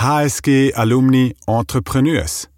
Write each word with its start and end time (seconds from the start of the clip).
HSG 0.00 0.72
Alumni 0.72 1.36
Entrepreneurs. 1.46 2.48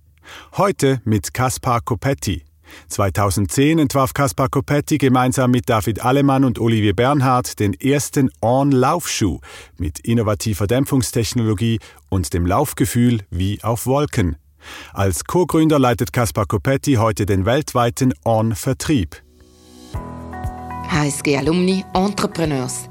Heute 0.56 1.00
mit 1.04 1.34
Kaspar 1.34 1.80
Kopetti. 1.80 2.44
2010 2.86 3.80
entwarf 3.80 4.14
Kaspar 4.14 4.48
Kopetti 4.48 4.96
gemeinsam 4.96 5.50
mit 5.50 5.68
David 5.68 6.04
Alemann 6.04 6.44
und 6.44 6.60
Olivier 6.60 6.94
Bernhard 6.94 7.58
den 7.58 7.74
ersten 7.74 8.30
On-Laufschuh 8.40 9.40
mit 9.76 9.98
innovativer 9.98 10.68
Dämpfungstechnologie 10.68 11.80
und 12.10 12.32
dem 12.32 12.46
Laufgefühl 12.46 13.22
wie 13.30 13.58
auf 13.64 13.86
Wolken. 13.86 14.36
Als 14.92 15.24
Co-Gründer 15.24 15.80
leitet 15.80 16.12
Kaspar 16.12 16.46
Kopetti 16.46 16.92
heute 16.92 17.26
den 17.26 17.44
weltweiten 17.44 18.14
On-Vertrieb. 18.24 19.20
HSG 20.88 21.38
Alumni 21.38 21.84
Entrepreneurs 21.92 22.88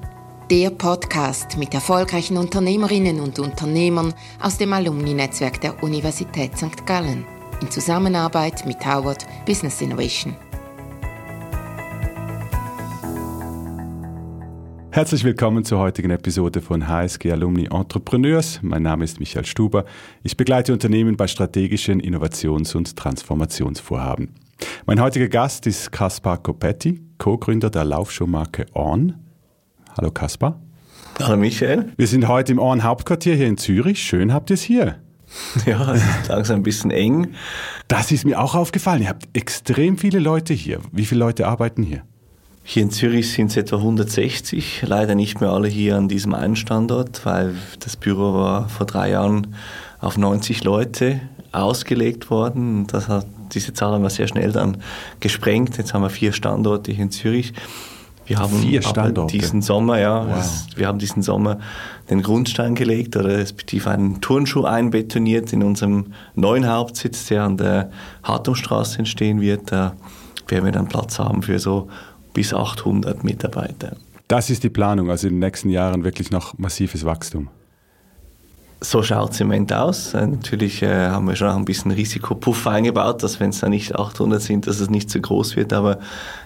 der 0.51 0.69
Podcast 0.69 1.57
mit 1.57 1.73
erfolgreichen 1.73 2.35
Unternehmerinnen 2.35 3.21
und 3.21 3.39
Unternehmern 3.39 4.13
aus 4.41 4.57
dem 4.57 4.73
Alumni-Netzwerk 4.73 5.61
der 5.61 5.81
Universität 5.81 6.57
St. 6.57 6.85
Gallen 6.85 7.23
in 7.61 7.71
Zusammenarbeit 7.71 8.65
mit 8.65 8.85
Howard 8.85 9.25
Business 9.45 9.79
Innovation. 9.79 10.35
Herzlich 14.91 15.23
willkommen 15.23 15.63
zur 15.63 15.79
heutigen 15.79 16.11
Episode 16.11 16.59
von 16.59 16.85
HSG 16.85 17.31
Alumni 17.31 17.69
Entrepreneurs. 17.71 18.59
Mein 18.61 18.83
Name 18.83 19.05
ist 19.05 19.21
Michael 19.21 19.45
Stuber. 19.45 19.85
Ich 20.21 20.35
begleite 20.35 20.73
Unternehmen 20.73 21.15
bei 21.15 21.27
strategischen 21.27 22.01
Innovations- 22.01 22.75
und 22.75 22.97
Transformationsvorhaben. 22.97 24.35
Mein 24.85 24.99
heutiger 24.99 25.29
Gast 25.29 25.65
ist 25.65 25.93
Kaspar 25.93 26.43
Kopetti, 26.43 27.01
Co-Gründer 27.19 27.69
der 27.69 27.85
Laufschuhmarke 27.85 28.65
On. 28.73 29.20
Hallo 29.97 30.09
Kaspar. 30.09 30.57
Hallo 31.19 31.35
Michael. 31.35 31.91
Wir 31.97 32.07
sind 32.07 32.27
heute 32.29 32.53
im 32.53 32.59
Ohren 32.59 32.83
Hauptquartier 32.83 33.35
hier 33.35 33.47
in 33.47 33.57
Zürich. 33.57 34.01
Schön 34.01 34.31
habt 34.31 34.49
ihr 34.49 34.53
es 34.55 34.61
hier. 34.61 34.95
Ja, 35.65 35.95
langsam 36.29 36.57
ein 36.57 36.63
bisschen 36.63 36.91
eng. 36.91 37.33
Das 37.89 38.11
ist 38.11 38.23
mir 38.23 38.39
auch 38.39 38.55
aufgefallen. 38.55 39.01
Ihr 39.01 39.09
habt 39.09 39.27
extrem 39.33 39.97
viele 39.97 40.19
Leute 40.19 40.53
hier. 40.53 40.79
Wie 40.93 41.05
viele 41.05 41.19
Leute 41.19 41.45
arbeiten 41.45 41.83
hier? 41.83 42.03
Hier 42.63 42.83
in 42.83 42.91
Zürich 42.91 43.33
sind 43.33 43.49
es 43.49 43.57
etwa 43.57 43.77
160, 43.77 44.83
leider 44.85 45.15
nicht 45.15 45.41
mehr 45.41 45.49
alle 45.49 45.67
hier 45.67 45.97
an 45.97 46.07
diesem 46.07 46.33
einen 46.35 46.55
Standort, 46.55 47.25
weil 47.25 47.55
das 47.79 47.97
Büro 47.97 48.33
war 48.33 48.69
vor 48.69 48.85
drei 48.85 49.09
Jahren 49.09 49.55
auf 49.99 50.17
90 50.17 50.63
Leute 50.63 51.19
ausgelegt 51.51 52.29
worden. 52.29 52.87
Das 52.87 53.09
hat, 53.09 53.25
diese 53.51 53.73
Zahl 53.73 53.91
haben 53.91 54.03
wir 54.03 54.09
sehr 54.09 54.27
schnell 54.27 54.53
dann 54.53 54.77
gesprengt. 55.19 55.77
Jetzt 55.77 55.93
haben 55.93 56.03
wir 56.03 56.09
vier 56.09 56.31
Standorte 56.31 56.93
hier 56.93 57.03
in 57.03 57.11
Zürich. 57.11 57.53
Wir 58.25 58.37
haben 58.39 58.59
Vier 58.59 58.81
Standorte. 58.81 59.37
diesen 59.37 59.61
Sommer, 59.61 59.99
ja, 59.99 60.27
wow. 60.27 60.37
es, 60.39 60.67
wir 60.75 60.87
haben 60.87 60.99
diesen 60.99 61.21
Sommer 61.21 61.59
den 62.09 62.21
Grundstein 62.21 62.75
gelegt 62.75 63.17
oder 63.17 63.29
respektive 63.29 63.89
einen 63.89 64.21
Turnschuh 64.21 64.63
einbetoniert 64.63 65.51
in 65.53 65.63
unserem 65.63 66.13
neuen 66.35 66.69
Hauptsitz, 66.69 67.27
der 67.27 67.43
an 67.43 67.57
der 67.57 67.91
Hartumstraße 68.23 68.99
entstehen 68.99 69.41
wird. 69.41 69.71
Da 69.71 69.93
werden 70.47 70.65
wir 70.65 70.71
dann 70.71 70.87
Platz 70.87 71.19
haben 71.19 71.41
für 71.41 71.59
so 71.59 71.89
bis 72.33 72.53
800 72.53 73.23
Mitarbeiter. 73.23 73.97
Das 74.27 74.49
ist 74.49 74.63
die 74.63 74.69
Planung, 74.69 75.09
also 75.09 75.27
in 75.27 75.33
den 75.33 75.39
nächsten 75.39 75.69
Jahren 75.69 76.03
wirklich 76.03 76.31
noch 76.31 76.57
massives 76.57 77.03
Wachstum. 77.03 77.49
So 78.83 79.03
schaut 79.03 79.33
es 79.33 79.39
im 79.39 79.47
Moment 79.47 79.71
aus. 79.73 80.15
Äh, 80.15 80.25
natürlich 80.25 80.81
äh, 80.81 81.09
haben 81.09 81.27
wir 81.27 81.35
schon 81.35 81.49
auch 81.49 81.55
ein 81.55 81.65
bisschen 81.65 81.91
Risikopuffer 81.91 82.71
eingebaut, 82.71 83.21
dass 83.21 83.39
wenn 83.39 83.51
es 83.51 83.59
da 83.59 83.69
nicht 83.69 83.95
800 83.95 84.41
sind, 84.41 84.65
dass 84.65 84.79
es 84.79 84.89
nicht 84.89 85.11
zu 85.11 85.21
groß 85.21 85.55
wird, 85.55 85.71
aber 85.71 85.99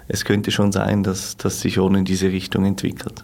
es 0.10 0.26
könnte 0.26 0.52
schon 0.52 0.74
sein, 0.74 1.02
dass 1.02 1.38
das 1.38 1.62
sich 1.62 1.76
schon 1.76 1.96
in 1.96 2.04
diese 2.04 2.28
Richtung 2.28 2.66
entwickelt. 2.66 3.24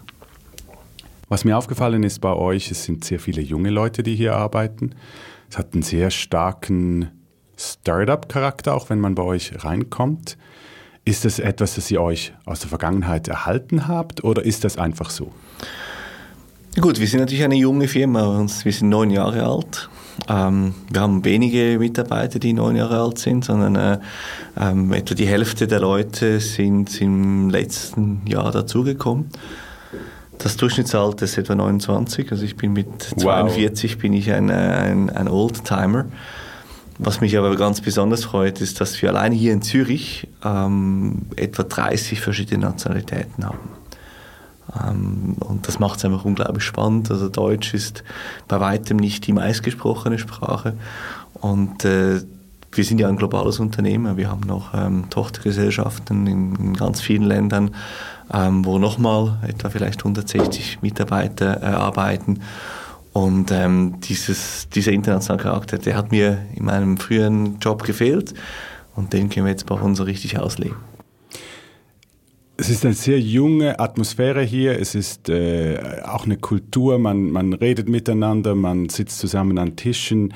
Was 1.28 1.44
mir 1.44 1.58
aufgefallen 1.58 2.04
ist 2.04 2.20
bei 2.20 2.32
euch, 2.32 2.70
es 2.70 2.84
sind 2.84 3.04
sehr 3.04 3.20
viele 3.20 3.42
junge 3.42 3.68
Leute, 3.68 4.02
die 4.02 4.16
hier 4.16 4.34
arbeiten. 4.34 4.94
Es 5.50 5.58
hat 5.58 5.74
einen 5.74 5.82
sehr 5.82 6.10
starken 6.10 7.10
Startup-Charakter, 7.58 8.74
auch 8.74 8.88
wenn 8.88 8.98
man 8.98 9.14
bei 9.14 9.22
euch 9.22 9.52
reinkommt. 9.62 10.38
Ist 11.04 11.26
das 11.26 11.38
etwas, 11.38 11.74
das 11.74 11.90
ihr 11.90 12.00
euch 12.00 12.32
aus 12.46 12.60
der 12.60 12.70
Vergangenheit 12.70 13.28
erhalten 13.28 13.88
habt 13.88 14.24
oder 14.24 14.42
ist 14.42 14.64
das 14.64 14.78
einfach 14.78 15.10
so? 15.10 15.32
Gut, 16.80 16.98
wir 16.98 17.06
sind 17.06 17.20
natürlich 17.20 17.44
eine 17.44 17.54
junge 17.54 17.86
Firma. 17.86 18.46
Wir 18.64 18.72
sind 18.72 18.88
neun 18.88 19.10
Jahre 19.10 19.44
alt. 19.44 19.90
Ähm, 20.26 20.74
wir 20.90 21.02
haben 21.02 21.22
wenige 21.22 21.78
Mitarbeiter, 21.78 22.38
die 22.38 22.54
neun 22.54 22.76
Jahre 22.76 22.98
alt 22.98 23.18
sind, 23.18 23.44
sondern 23.44 23.76
äh, 23.76 23.98
ähm, 24.58 24.90
etwa 24.92 25.14
die 25.14 25.26
Hälfte 25.26 25.66
der 25.66 25.80
Leute 25.80 26.40
sind 26.40 26.98
im 27.02 27.50
letzten 27.50 28.22
Jahr 28.26 28.50
dazugekommen. 28.50 29.28
Das 30.38 30.56
Durchschnittsalter 30.56 31.26
ist 31.26 31.36
etwa 31.36 31.54
29, 31.54 32.32
also 32.32 32.42
ich 32.42 32.56
bin 32.56 32.72
mit 32.72 33.02
42 33.02 33.92
wow. 33.92 34.00
bin 34.00 34.12
ich 34.14 34.32
ein, 34.32 34.50
ein, 34.50 35.10
ein 35.10 35.28
Oldtimer. 35.28 36.06
Was 36.98 37.20
mich 37.20 37.36
aber 37.36 37.54
ganz 37.56 37.82
besonders 37.82 38.24
freut, 38.24 38.60
ist, 38.62 38.80
dass 38.80 39.00
wir 39.02 39.10
allein 39.10 39.32
hier 39.32 39.52
in 39.52 39.60
Zürich 39.60 40.26
ähm, 40.42 41.26
etwa 41.36 41.64
30 41.64 42.20
verschiedene 42.20 42.64
Nationalitäten 42.64 43.44
haben. 43.44 43.81
Ähm, 44.80 45.36
und 45.40 45.68
das 45.68 45.78
macht 45.78 45.98
es 45.98 46.04
einfach 46.04 46.24
unglaublich 46.24 46.64
spannend. 46.64 47.10
Also 47.10 47.28
Deutsch 47.28 47.74
ist 47.74 48.04
bei 48.48 48.60
weitem 48.60 48.96
nicht 48.96 49.26
die 49.26 49.32
meistgesprochene 49.32 50.18
Sprache. 50.18 50.74
Und 51.34 51.84
äh, 51.84 52.20
wir 52.74 52.84
sind 52.84 52.98
ja 52.98 53.08
ein 53.08 53.16
globales 53.16 53.58
Unternehmen. 53.58 54.16
Wir 54.16 54.30
haben 54.30 54.46
noch 54.46 54.72
ähm, 54.74 55.10
Tochtergesellschaften 55.10 56.26
in, 56.26 56.54
in, 56.56 56.74
ganz 56.74 57.00
vielen 57.00 57.24
Ländern, 57.24 57.74
ähm, 58.32 58.64
wo 58.64 58.78
nochmal 58.78 59.38
etwa 59.46 59.68
vielleicht 59.68 60.00
160 60.00 60.80
Mitarbeiter 60.80 61.62
äh, 61.62 61.66
arbeiten. 61.66 62.40
Und 63.12 63.50
ähm, 63.52 64.00
dieses, 64.00 64.70
dieser 64.70 64.92
internationale 64.92 65.42
Charakter, 65.42 65.76
der 65.76 65.96
hat 65.96 66.12
mir 66.12 66.38
in 66.54 66.64
meinem 66.64 66.96
früheren 66.96 67.58
Job 67.58 67.84
gefehlt. 67.84 68.32
Und 68.94 69.12
den 69.12 69.28
können 69.28 69.46
wir 69.46 69.52
jetzt 69.52 69.66
bei 69.66 69.74
uns 69.74 69.98
so 69.98 70.04
richtig 70.04 70.38
ausleben. 70.38 70.76
Es 72.56 72.68
ist 72.68 72.84
eine 72.84 72.94
sehr 72.94 73.18
junge 73.18 73.80
Atmosphäre 73.80 74.42
hier. 74.42 74.78
Es 74.78 74.94
ist 74.94 75.28
äh, 75.28 76.02
auch 76.04 76.26
eine 76.26 76.36
Kultur. 76.36 76.98
Man, 76.98 77.30
man 77.30 77.52
redet 77.54 77.88
miteinander, 77.88 78.54
man 78.54 78.88
sitzt 78.88 79.18
zusammen 79.18 79.58
an 79.58 79.74
Tischen. 79.76 80.34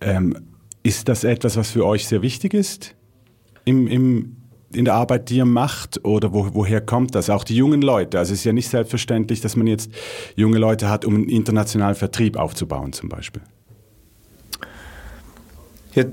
Ähm, 0.00 0.36
ist 0.82 1.08
das 1.08 1.24
etwas, 1.24 1.56
was 1.56 1.70
für 1.70 1.84
euch 1.84 2.06
sehr 2.06 2.22
wichtig 2.22 2.54
ist 2.54 2.94
im, 3.64 3.86
im, 3.86 4.36
in 4.72 4.84
der 4.84 4.94
Arbeit, 4.94 5.30
die 5.30 5.36
ihr 5.36 5.44
macht? 5.44 6.04
Oder 6.04 6.32
wo, 6.32 6.48
woher 6.54 6.80
kommt 6.80 7.14
das? 7.14 7.28
Auch 7.28 7.44
die 7.44 7.56
jungen 7.56 7.82
Leute. 7.82 8.18
Also 8.18 8.32
es 8.32 8.40
ist 8.40 8.44
ja 8.44 8.52
nicht 8.52 8.68
selbstverständlich, 8.68 9.40
dass 9.40 9.56
man 9.56 9.66
jetzt 9.66 9.90
junge 10.36 10.58
Leute 10.58 10.88
hat, 10.88 11.04
um 11.04 11.14
einen 11.14 11.28
internationalen 11.28 11.94
Vertrieb 11.94 12.36
aufzubauen 12.36 12.92
zum 12.92 13.08
Beispiel. 13.08 13.42
Ja, 15.94 16.04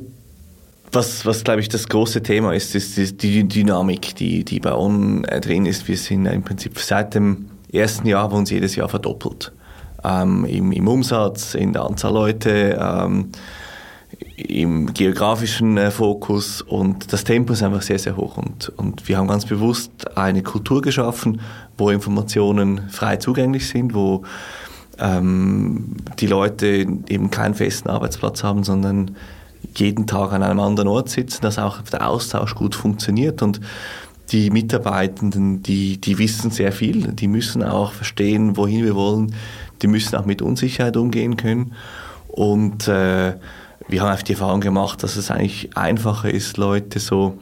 was, 0.91 1.25
was 1.25 1.43
glaube 1.43 1.61
ich, 1.61 1.69
das 1.69 1.87
große 1.87 2.23
Thema 2.23 2.53
ist, 2.53 2.75
ist 2.75 3.21
die, 3.21 3.47
Dynamik, 3.47 4.15
die, 4.15 4.43
die 4.43 4.59
bei 4.59 4.73
uns 4.73 5.27
äh, 5.27 5.39
drin 5.39 5.65
ist. 5.65 5.87
Wir 5.87 5.97
sind 5.97 6.25
im 6.25 6.43
Prinzip 6.43 6.79
seit 6.79 7.15
dem 7.15 7.49
ersten 7.71 8.07
Jahr 8.07 8.31
wir 8.31 8.37
uns 8.37 8.49
jedes 8.49 8.75
Jahr 8.75 8.89
verdoppelt. 8.89 9.51
Ähm, 10.03 10.45
im, 10.45 10.71
im, 10.71 10.87
Umsatz, 10.87 11.55
in 11.55 11.73
der 11.73 11.83
Anzahl 11.83 12.13
Leute, 12.13 12.79
ähm, 12.81 13.31
im 14.37 14.93
geografischen 14.93 15.77
äh, 15.77 15.91
Fokus 15.91 16.61
und 16.61 17.13
das 17.13 17.23
Tempo 17.23 17.53
ist 17.53 17.63
einfach 17.63 17.81
sehr, 17.81 17.99
sehr 17.99 18.17
hoch. 18.17 18.37
Und, 18.37 18.69
und 18.77 19.07
wir 19.07 19.17
haben 19.17 19.27
ganz 19.27 19.45
bewusst 19.45 20.17
eine 20.17 20.41
Kultur 20.41 20.81
geschaffen, 20.81 21.41
wo 21.77 21.89
Informationen 21.89 22.89
frei 22.89 23.17
zugänglich 23.17 23.67
sind, 23.67 23.93
wo 23.93 24.23
ähm, 24.97 25.97
die 26.19 26.27
Leute 26.27 26.87
eben 27.07 27.29
keinen 27.29 27.53
festen 27.53 27.89
Arbeitsplatz 27.89 28.43
haben, 28.43 28.63
sondern 28.63 29.15
jeden 29.75 30.07
Tag 30.07 30.31
an 30.31 30.43
einem 30.43 30.59
anderen 30.59 30.87
Ort 30.87 31.09
sitzen, 31.09 31.41
dass 31.41 31.59
auch 31.59 31.81
der 31.81 32.07
Austausch 32.07 32.55
gut 32.55 32.75
funktioniert. 32.75 33.41
Und 33.41 33.59
die 34.31 34.49
Mitarbeitenden, 34.49 35.63
die, 35.63 35.99
die 35.99 36.17
wissen 36.17 36.51
sehr 36.51 36.71
viel, 36.71 37.13
die 37.13 37.27
müssen 37.27 37.63
auch 37.63 37.91
verstehen, 37.91 38.57
wohin 38.57 38.83
wir 38.83 38.95
wollen, 38.95 39.33
die 39.81 39.87
müssen 39.87 40.15
auch 40.15 40.25
mit 40.25 40.41
Unsicherheit 40.41 40.97
umgehen 40.97 41.37
können. 41.37 41.73
Und 42.27 42.87
äh, 42.87 43.33
wir 43.87 44.01
haben 44.01 44.09
einfach 44.09 44.23
die 44.23 44.33
Erfahrung 44.33 44.61
gemacht, 44.61 45.01
dass 45.03 45.15
es 45.15 45.31
eigentlich 45.31 45.75
einfacher 45.75 46.31
ist, 46.31 46.57
Leute 46.57 46.99
so 46.99 47.39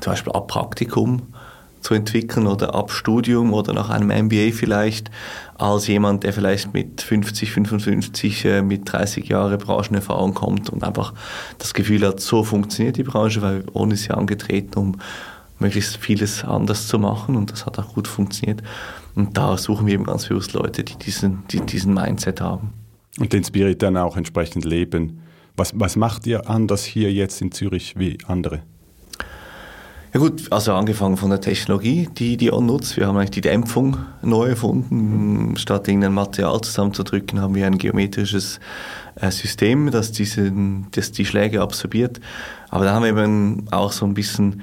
zum 0.00 0.12
Beispiel 0.12 0.32
ab 0.32 0.48
Praktikum 0.48 1.22
zu 1.82 1.94
entwickeln 1.94 2.46
oder 2.46 2.74
ab 2.74 2.90
Studium 2.90 3.52
oder 3.52 3.72
nach 3.72 3.90
einem 3.90 4.26
MBA 4.26 4.52
vielleicht, 4.52 5.10
als 5.58 5.86
jemand, 5.86 6.24
der 6.24 6.32
vielleicht 6.32 6.72
mit 6.72 7.02
50, 7.02 7.52
55, 7.52 8.44
äh, 8.44 8.62
mit 8.62 8.90
30 8.90 9.28
Jahren 9.28 9.58
Branchenerfahrung 9.58 10.34
kommt 10.34 10.70
und 10.70 10.82
einfach 10.82 11.12
das 11.58 11.74
Gefühl 11.74 12.06
hat, 12.06 12.20
so 12.20 12.44
funktioniert 12.44 12.96
die 12.96 13.02
Branche, 13.02 13.42
weil 13.42 13.64
ohne 13.72 13.96
sie 13.96 14.10
angetreten, 14.10 14.78
um 14.78 14.96
möglichst 15.58 15.96
vieles 15.96 16.44
anders 16.44 16.88
zu 16.88 16.98
machen 16.98 17.36
und 17.36 17.52
das 17.52 17.66
hat 17.66 17.78
auch 17.78 17.94
gut 17.94 18.08
funktioniert. 18.08 18.62
Und 19.14 19.36
da 19.36 19.56
suchen 19.56 19.86
wir 19.86 19.94
eben 19.94 20.04
ganz 20.04 20.26
bewusst 20.26 20.52
Leute, 20.52 20.84
die 20.84 20.96
diesen, 20.96 21.44
die 21.50 21.60
diesen 21.60 21.94
Mindset 21.94 22.40
haben. 22.40 22.72
Und 23.18 23.32
den 23.32 23.44
Spirit 23.44 23.82
dann 23.82 23.96
auch 23.96 24.16
entsprechend 24.16 24.64
leben. 24.64 25.20
Was, 25.56 25.72
was 25.74 25.96
macht 25.96 26.26
ihr 26.26 26.48
anders 26.48 26.84
hier 26.84 27.12
jetzt 27.12 27.42
in 27.42 27.52
Zürich 27.52 27.94
wie 27.98 28.18
andere? 28.26 28.62
Ja 30.14 30.20
gut, 30.20 30.52
also 30.52 30.74
angefangen 30.74 31.16
von 31.16 31.30
der 31.30 31.40
Technologie, 31.40 32.06
die 32.14 32.36
die 32.36 32.52
On 32.52 32.66
nutzt. 32.66 32.98
Wir 32.98 33.06
haben 33.06 33.16
eigentlich 33.16 33.30
die 33.30 33.40
Dämpfung 33.40 33.96
neu 34.20 34.48
erfunden. 34.50 35.56
Statt 35.56 35.88
irgendein 35.88 36.12
Material 36.12 36.60
zusammenzudrücken, 36.60 37.40
haben 37.40 37.54
wir 37.54 37.66
ein 37.66 37.78
geometrisches 37.78 38.60
äh, 39.14 39.30
System, 39.30 39.90
das, 39.90 40.12
diesen, 40.12 40.88
das 40.90 41.12
die 41.12 41.24
Schläge 41.24 41.62
absorbiert. 41.62 42.20
Aber 42.68 42.84
da 42.84 42.92
haben 42.92 43.04
wir 43.04 43.08
eben 43.08 43.66
auch 43.70 43.90
so 43.90 44.04
ein 44.04 44.12
bisschen 44.12 44.60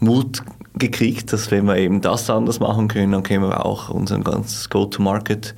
Mut 0.00 0.42
gekriegt, 0.74 1.32
dass 1.32 1.50
wenn 1.50 1.64
wir 1.64 1.78
eben 1.78 2.02
das 2.02 2.28
anders 2.28 2.60
machen 2.60 2.88
können, 2.88 3.12
dann 3.12 3.22
können 3.22 3.44
wir 3.44 3.64
auch 3.64 3.88
unseren 3.88 4.22
ganzen 4.22 4.68
Go-to-Market, 4.68 5.54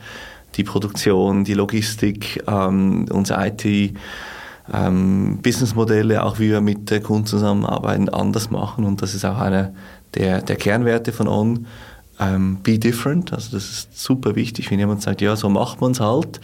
die 0.54 0.62
Produktion, 0.62 1.42
die 1.42 1.54
Logistik, 1.54 2.44
ähm, 2.46 3.06
unser 3.10 3.44
IT, 3.44 3.96
ähm, 4.72 5.38
Businessmodelle, 5.42 6.22
auch 6.24 6.38
wie 6.38 6.50
wir 6.50 6.60
mit 6.60 6.90
der 6.90 7.00
Kunden 7.00 7.26
zusammenarbeiten, 7.26 8.08
anders 8.08 8.50
machen. 8.50 8.84
Und 8.84 9.02
das 9.02 9.14
ist 9.14 9.24
auch 9.24 9.38
einer 9.38 9.72
der, 10.14 10.42
der 10.42 10.56
Kernwerte 10.56 11.12
von 11.12 11.28
On. 11.28 11.66
Ähm, 12.20 12.58
be 12.62 12.78
different, 12.78 13.32
also 13.32 13.56
das 13.56 13.70
ist 13.70 13.98
super 13.98 14.36
wichtig, 14.36 14.70
wenn 14.70 14.78
jemand 14.78 15.02
sagt, 15.02 15.22
ja, 15.22 15.34
so 15.34 15.48
macht 15.48 15.80
man 15.80 15.92
es 15.92 16.00
halt, 16.00 16.40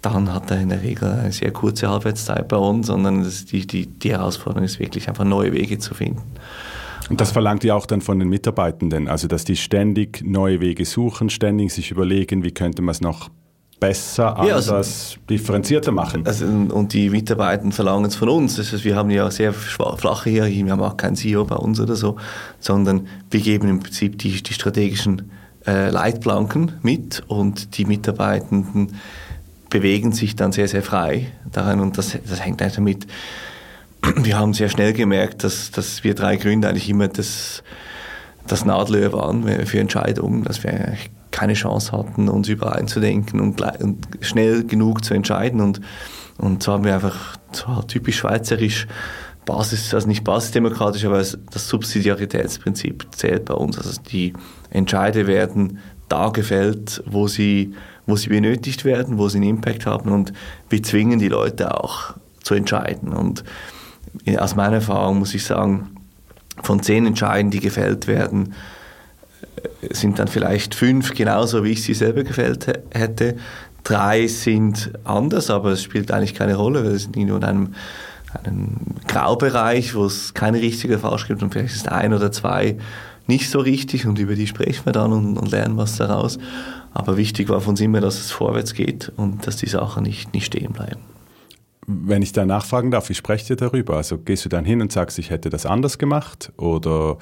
dann 0.00 0.32
hat 0.32 0.50
er 0.50 0.60
in 0.60 0.68
der 0.68 0.82
Regel 0.82 1.10
eine 1.10 1.32
sehr 1.32 1.50
kurze 1.50 1.90
Halbwertszeit 1.90 2.48
bei 2.48 2.56
uns, 2.56 2.86
sondern 2.86 3.28
die, 3.50 3.66
die, 3.66 3.86
die 3.86 4.10
Herausforderung 4.10 4.64
ist 4.64 4.78
wirklich 4.78 5.08
einfach 5.08 5.24
neue 5.24 5.52
Wege 5.52 5.78
zu 5.78 5.94
finden. 5.94 6.22
Und 7.10 7.20
das 7.20 7.32
verlangt 7.32 7.64
ihr 7.64 7.76
auch 7.76 7.86
dann 7.86 8.00
von 8.00 8.18
den 8.18 8.28
Mitarbeitenden, 8.28 9.08
also 9.08 9.28
dass 9.28 9.44
die 9.44 9.56
ständig 9.56 10.22
neue 10.24 10.60
Wege 10.60 10.84
suchen, 10.84 11.30
ständig 11.30 11.72
sich 11.72 11.90
überlegen, 11.90 12.44
wie 12.44 12.52
könnte 12.52 12.80
man 12.80 12.92
es 12.92 13.00
noch 13.00 13.28
besser, 13.82 14.38
anders, 14.38 14.66
ja, 14.68 14.76
also, 14.76 15.16
differenzierter 15.28 15.90
machen. 15.90 16.24
Also, 16.24 16.46
und 16.46 16.92
die 16.92 17.10
Mitarbeiter 17.10 17.68
verlangen 17.72 18.04
es 18.04 18.14
von 18.14 18.28
uns. 18.28 18.54
Das 18.54 18.72
heißt, 18.72 18.84
wir 18.84 18.94
haben 18.94 19.10
ja 19.10 19.28
sehr 19.30 19.52
flache 19.52 20.30
Hierarchien, 20.30 20.66
wir 20.66 20.72
haben 20.72 20.82
auch 20.82 20.96
keinen 20.96 21.16
CEO 21.16 21.44
bei 21.44 21.56
uns 21.56 21.80
oder 21.80 21.96
so, 21.96 22.16
sondern 22.60 23.08
wir 23.32 23.40
geben 23.40 23.68
im 23.68 23.80
Prinzip 23.80 24.18
die, 24.20 24.40
die 24.40 24.54
strategischen 24.54 25.32
äh, 25.66 25.90
Leitplanken 25.90 26.74
mit 26.82 27.24
und 27.26 27.76
die 27.76 27.84
Mitarbeitenden 27.84 28.94
bewegen 29.68 30.12
sich 30.12 30.36
dann 30.36 30.52
sehr, 30.52 30.68
sehr 30.68 30.82
frei 30.82 31.32
daran 31.50 31.80
und 31.80 31.98
das, 31.98 32.16
das 32.28 32.44
hängt 32.44 32.62
einfach 32.62 32.76
damit. 32.76 33.08
Wir 34.16 34.38
haben 34.38 34.54
sehr 34.54 34.68
schnell 34.68 34.92
gemerkt, 34.92 35.42
dass, 35.42 35.72
dass 35.72 36.04
wir 36.04 36.14
drei 36.14 36.36
Gründer 36.36 36.68
eigentlich 36.68 36.88
immer 36.88 37.08
das, 37.08 37.64
das 38.46 38.64
Nadelöhr 38.64 39.12
waren 39.12 39.66
für 39.66 39.80
Entscheidungen, 39.80 40.44
dass 40.44 40.62
wir 40.62 40.96
keine 41.32 41.54
Chance 41.54 41.92
hatten, 41.92 42.28
uns 42.28 42.48
übereinzudenken 42.48 43.40
und, 43.40 43.60
und 43.60 44.06
schnell 44.20 44.64
genug 44.64 45.04
zu 45.04 45.14
entscheiden. 45.14 45.60
Und, 45.60 45.80
und 46.38 46.62
so 46.62 46.72
haben 46.72 46.84
wir 46.84 46.94
einfach 46.94 47.36
so 47.50 47.82
typisch 47.82 48.18
schweizerisch 48.18 48.86
Basis, 49.44 49.92
also 49.92 50.06
nicht 50.06 50.22
basisdemokratisch, 50.22 51.04
aber 51.04 51.18
das 51.18 51.68
Subsidiaritätsprinzip 51.68 53.06
zählt 53.10 53.46
bei 53.46 53.54
uns. 53.54 53.76
Also 53.76 54.00
die 54.00 54.34
Entscheide 54.70 55.26
werden 55.26 55.80
da 56.08 56.28
gefällt, 56.28 57.02
wo 57.06 57.26
sie, 57.26 57.74
wo 58.06 58.14
sie 58.14 58.28
benötigt 58.28 58.84
werden, 58.84 59.18
wo 59.18 59.28
sie 59.28 59.38
einen 59.38 59.48
Impact 59.48 59.86
haben 59.86 60.10
und 60.10 60.32
wir 60.68 60.82
zwingen 60.82 61.18
die 61.18 61.28
Leute 61.28 61.82
auch 61.82 62.14
zu 62.44 62.54
entscheiden. 62.54 63.12
Und 63.12 63.42
aus 64.36 64.54
meiner 64.54 64.76
Erfahrung 64.76 65.18
muss 65.18 65.34
ich 65.34 65.44
sagen, 65.44 65.96
von 66.62 66.82
zehn 66.82 67.06
Entscheiden, 67.06 67.50
die 67.50 67.60
gefällt 67.60 68.06
werden, 68.06 68.54
sind 69.90 70.18
dann 70.18 70.28
vielleicht 70.28 70.74
fünf 70.74 71.14
genauso, 71.14 71.64
wie 71.64 71.70
ich 71.70 71.82
sie 71.82 71.94
selber 71.94 72.24
gefällt 72.24 72.66
hätte. 72.90 73.36
Drei 73.84 74.26
sind 74.28 74.92
anders, 75.04 75.50
aber 75.50 75.70
es 75.70 75.82
spielt 75.82 76.10
eigentlich 76.12 76.34
keine 76.34 76.54
Rolle, 76.54 76.84
weil 76.84 76.92
es 76.92 77.02
sind 77.04 77.16
nur 77.16 77.36
in 77.36 77.44
einem, 77.44 77.74
einem 78.44 78.76
Graubereich, 79.08 79.94
wo 79.94 80.04
es 80.04 80.34
keine 80.34 80.60
richtige 80.60 80.98
falsch 80.98 81.26
gibt 81.26 81.42
und 81.42 81.52
vielleicht 81.52 81.74
ist 81.74 81.88
ein 81.88 82.14
oder 82.14 82.30
zwei 82.30 82.76
nicht 83.26 83.50
so 83.50 83.60
richtig 83.60 84.06
und 84.06 84.18
über 84.18 84.34
die 84.34 84.46
sprechen 84.46 84.84
wir 84.84 84.92
dann 84.92 85.12
und, 85.12 85.36
und 85.36 85.50
lernen 85.50 85.76
was 85.76 85.96
daraus. 85.96 86.38
Aber 86.92 87.16
wichtig 87.16 87.48
war 87.48 87.60
für 87.60 87.70
uns 87.70 87.80
immer, 87.80 88.00
dass 88.00 88.18
es 88.18 88.30
vorwärts 88.30 88.74
geht 88.74 89.12
und 89.16 89.46
dass 89.46 89.56
die 89.56 89.68
Sachen 89.68 90.02
nicht, 90.02 90.34
nicht 90.34 90.46
stehen 90.46 90.72
bleiben. 90.72 91.00
Wenn 91.86 92.22
ich 92.22 92.32
da 92.32 92.44
nachfragen 92.44 92.90
darf, 92.90 93.08
wie 93.08 93.14
sprecht 93.14 93.50
ihr 93.50 93.56
darüber? 93.56 93.96
Also 93.96 94.18
gehst 94.18 94.44
du 94.44 94.48
dann 94.48 94.64
hin 94.64 94.80
und 94.80 94.92
sagst, 94.92 95.18
ich 95.18 95.30
hätte 95.30 95.50
das 95.50 95.66
anders 95.66 95.98
gemacht 95.98 96.52
oder 96.56 97.18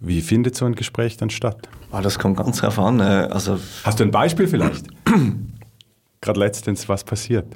wie 0.00 0.22
findet 0.22 0.56
so 0.56 0.64
ein 0.64 0.74
Gespräch 0.74 1.16
dann 1.18 1.30
statt? 1.30 1.68
Oh, 1.92 2.00
das 2.00 2.18
kommt 2.18 2.38
ganz 2.38 2.58
drauf 2.58 2.78
an. 2.78 3.00
Äh, 3.00 3.28
also 3.30 3.58
Hast 3.84 4.00
du 4.00 4.04
ein 4.04 4.10
Beispiel 4.10 4.48
vielleicht? 4.48 4.86
Gerade 6.20 6.40
letztens 6.40 6.88
was 6.88 7.04
passiert? 7.04 7.46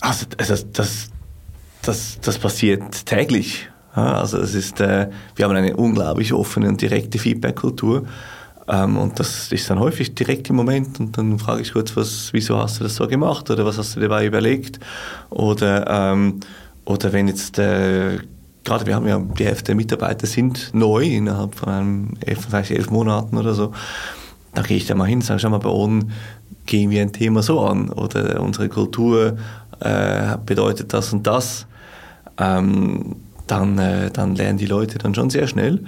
Also 0.00 0.26
das, 0.36 0.72
das, 0.72 1.10
das, 1.82 2.20
das 2.20 2.38
passiert 2.38 3.06
täglich. 3.06 3.68
Also 3.92 4.38
es 4.38 4.54
ist, 4.54 4.80
äh, 4.80 5.10
wir 5.36 5.44
haben 5.44 5.54
eine 5.54 5.76
unglaublich 5.76 6.32
offene 6.32 6.68
und 6.68 6.80
direkte 6.80 7.18
Feedback-Kultur. 7.18 8.06
Ähm, 8.68 8.96
und 8.96 9.18
das 9.18 9.52
ist 9.52 9.68
dann 9.68 9.78
häufig 9.80 10.14
direkt 10.14 10.48
im 10.50 10.56
Moment 10.56 10.98
und 11.00 11.18
dann 11.18 11.38
frage 11.38 11.62
ich 11.62 11.72
kurz, 11.72 11.96
was, 11.96 12.32
wieso 12.32 12.58
hast 12.58 12.80
du 12.80 12.84
das 12.84 12.94
so 12.94 13.06
gemacht 13.06 13.50
oder 13.50 13.66
was 13.66 13.78
hast 13.78 13.96
du 13.96 14.00
dabei 14.00 14.26
überlegt? 14.26 14.80
Oder, 15.30 15.86
ähm, 15.88 16.40
oder 16.84 17.12
wenn 17.12 17.28
jetzt 17.28 17.58
äh, 17.58 18.18
gerade 18.64 18.86
wir 18.86 18.94
haben 18.94 19.06
ja 19.06 19.18
die 19.18 19.44
Hälfte 19.44 19.66
der 19.66 19.74
Mitarbeiter 19.74 20.26
sind 20.26 20.70
neu 20.72 21.04
innerhalb 21.04 21.54
von 21.54 21.68
einem 21.68 22.14
vielleicht 22.48 22.70
elf 22.70 22.90
Monaten 22.90 23.36
oder 23.36 23.54
so. 23.54 23.72
Da 24.54 24.62
gehe 24.62 24.76
ich 24.76 24.86
da 24.86 24.94
mal 24.94 25.06
hin 25.06 25.18
und 25.18 25.24
sage, 25.24 25.40
schau 25.40 25.50
mal, 25.50 25.58
bei 25.58 25.70
uns 25.70 26.06
gehen 26.66 26.90
wir 26.90 27.02
ein 27.02 27.12
Thema 27.12 27.42
so 27.42 27.60
an 27.60 27.88
oder 27.90 28.40
unsere 28.40 28.68
Kultur 28.68 29.36
äh, 29.80 30.36
bedeutet 30.44 30.92
das 30.92 31.12
und 31.12 31.26
das. 31.26 31.66
Ähm, 32.38 33.16
dann, 33.46 33.78
äh, 33.78 34.10
dann 34.10 34.34
lernen 34.34 34.58
die 34.58 34.66
Leute 34.66 34.98
dann 34.98 35.14
schon 35.14 35.30
sehr 35.30 35.46
schnell. 35.46 35.84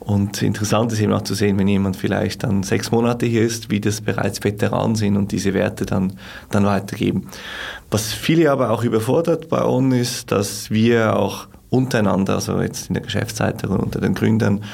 Und 0.00 0.42
interessant 0.42 0.92
ist 0.92 1.00
eben 1.00 1.12
auch 1.12 1.22
zu 1.22 1.34
sehen, 1.34 1.58
wenn 1.58 1.68
jemand 1.68 1.96
vielleicht 1.96 2.42
dann 2.42 2.62
sechs 2.62 2.90
Monate 2.90 3.26
hier 3.26 3.42
ist, 3.42 3.70
wie 3.70 3.80
das 3.80 4.00
bereits 4.00 4.42
Veteranen 4.42 4.96
sind 4.96 5.16
und 5.16 5.32
diese 5.32 5.54
Werte 5.54 5.84
dann, 5.84 6.14
dann 6.50 6.64
weitergeben. 6.64 7.28
Was 7.90 8.12
viele 8.12 8.50
aber 8.50 8.70
auch 8.70 8.84
überfordert 8.84 9.48
bei 9.48 9.62
uns 9.62 9.94
ist, 9.94 10.32
dass 10.32 10.70
wir 10.70 11.16
auch 11.16 11.46
untereinander, 11.70 12.34
also 12.34 12.60
jetzt 12.60 12.88
in 12.88 12.94
der 12.94 13.02
Geschäftsleitung 13.02 13.70
und 13.70 13.80
unter 13.80 14.00
den 14.00 14.14
Gründern, 14.14 14.64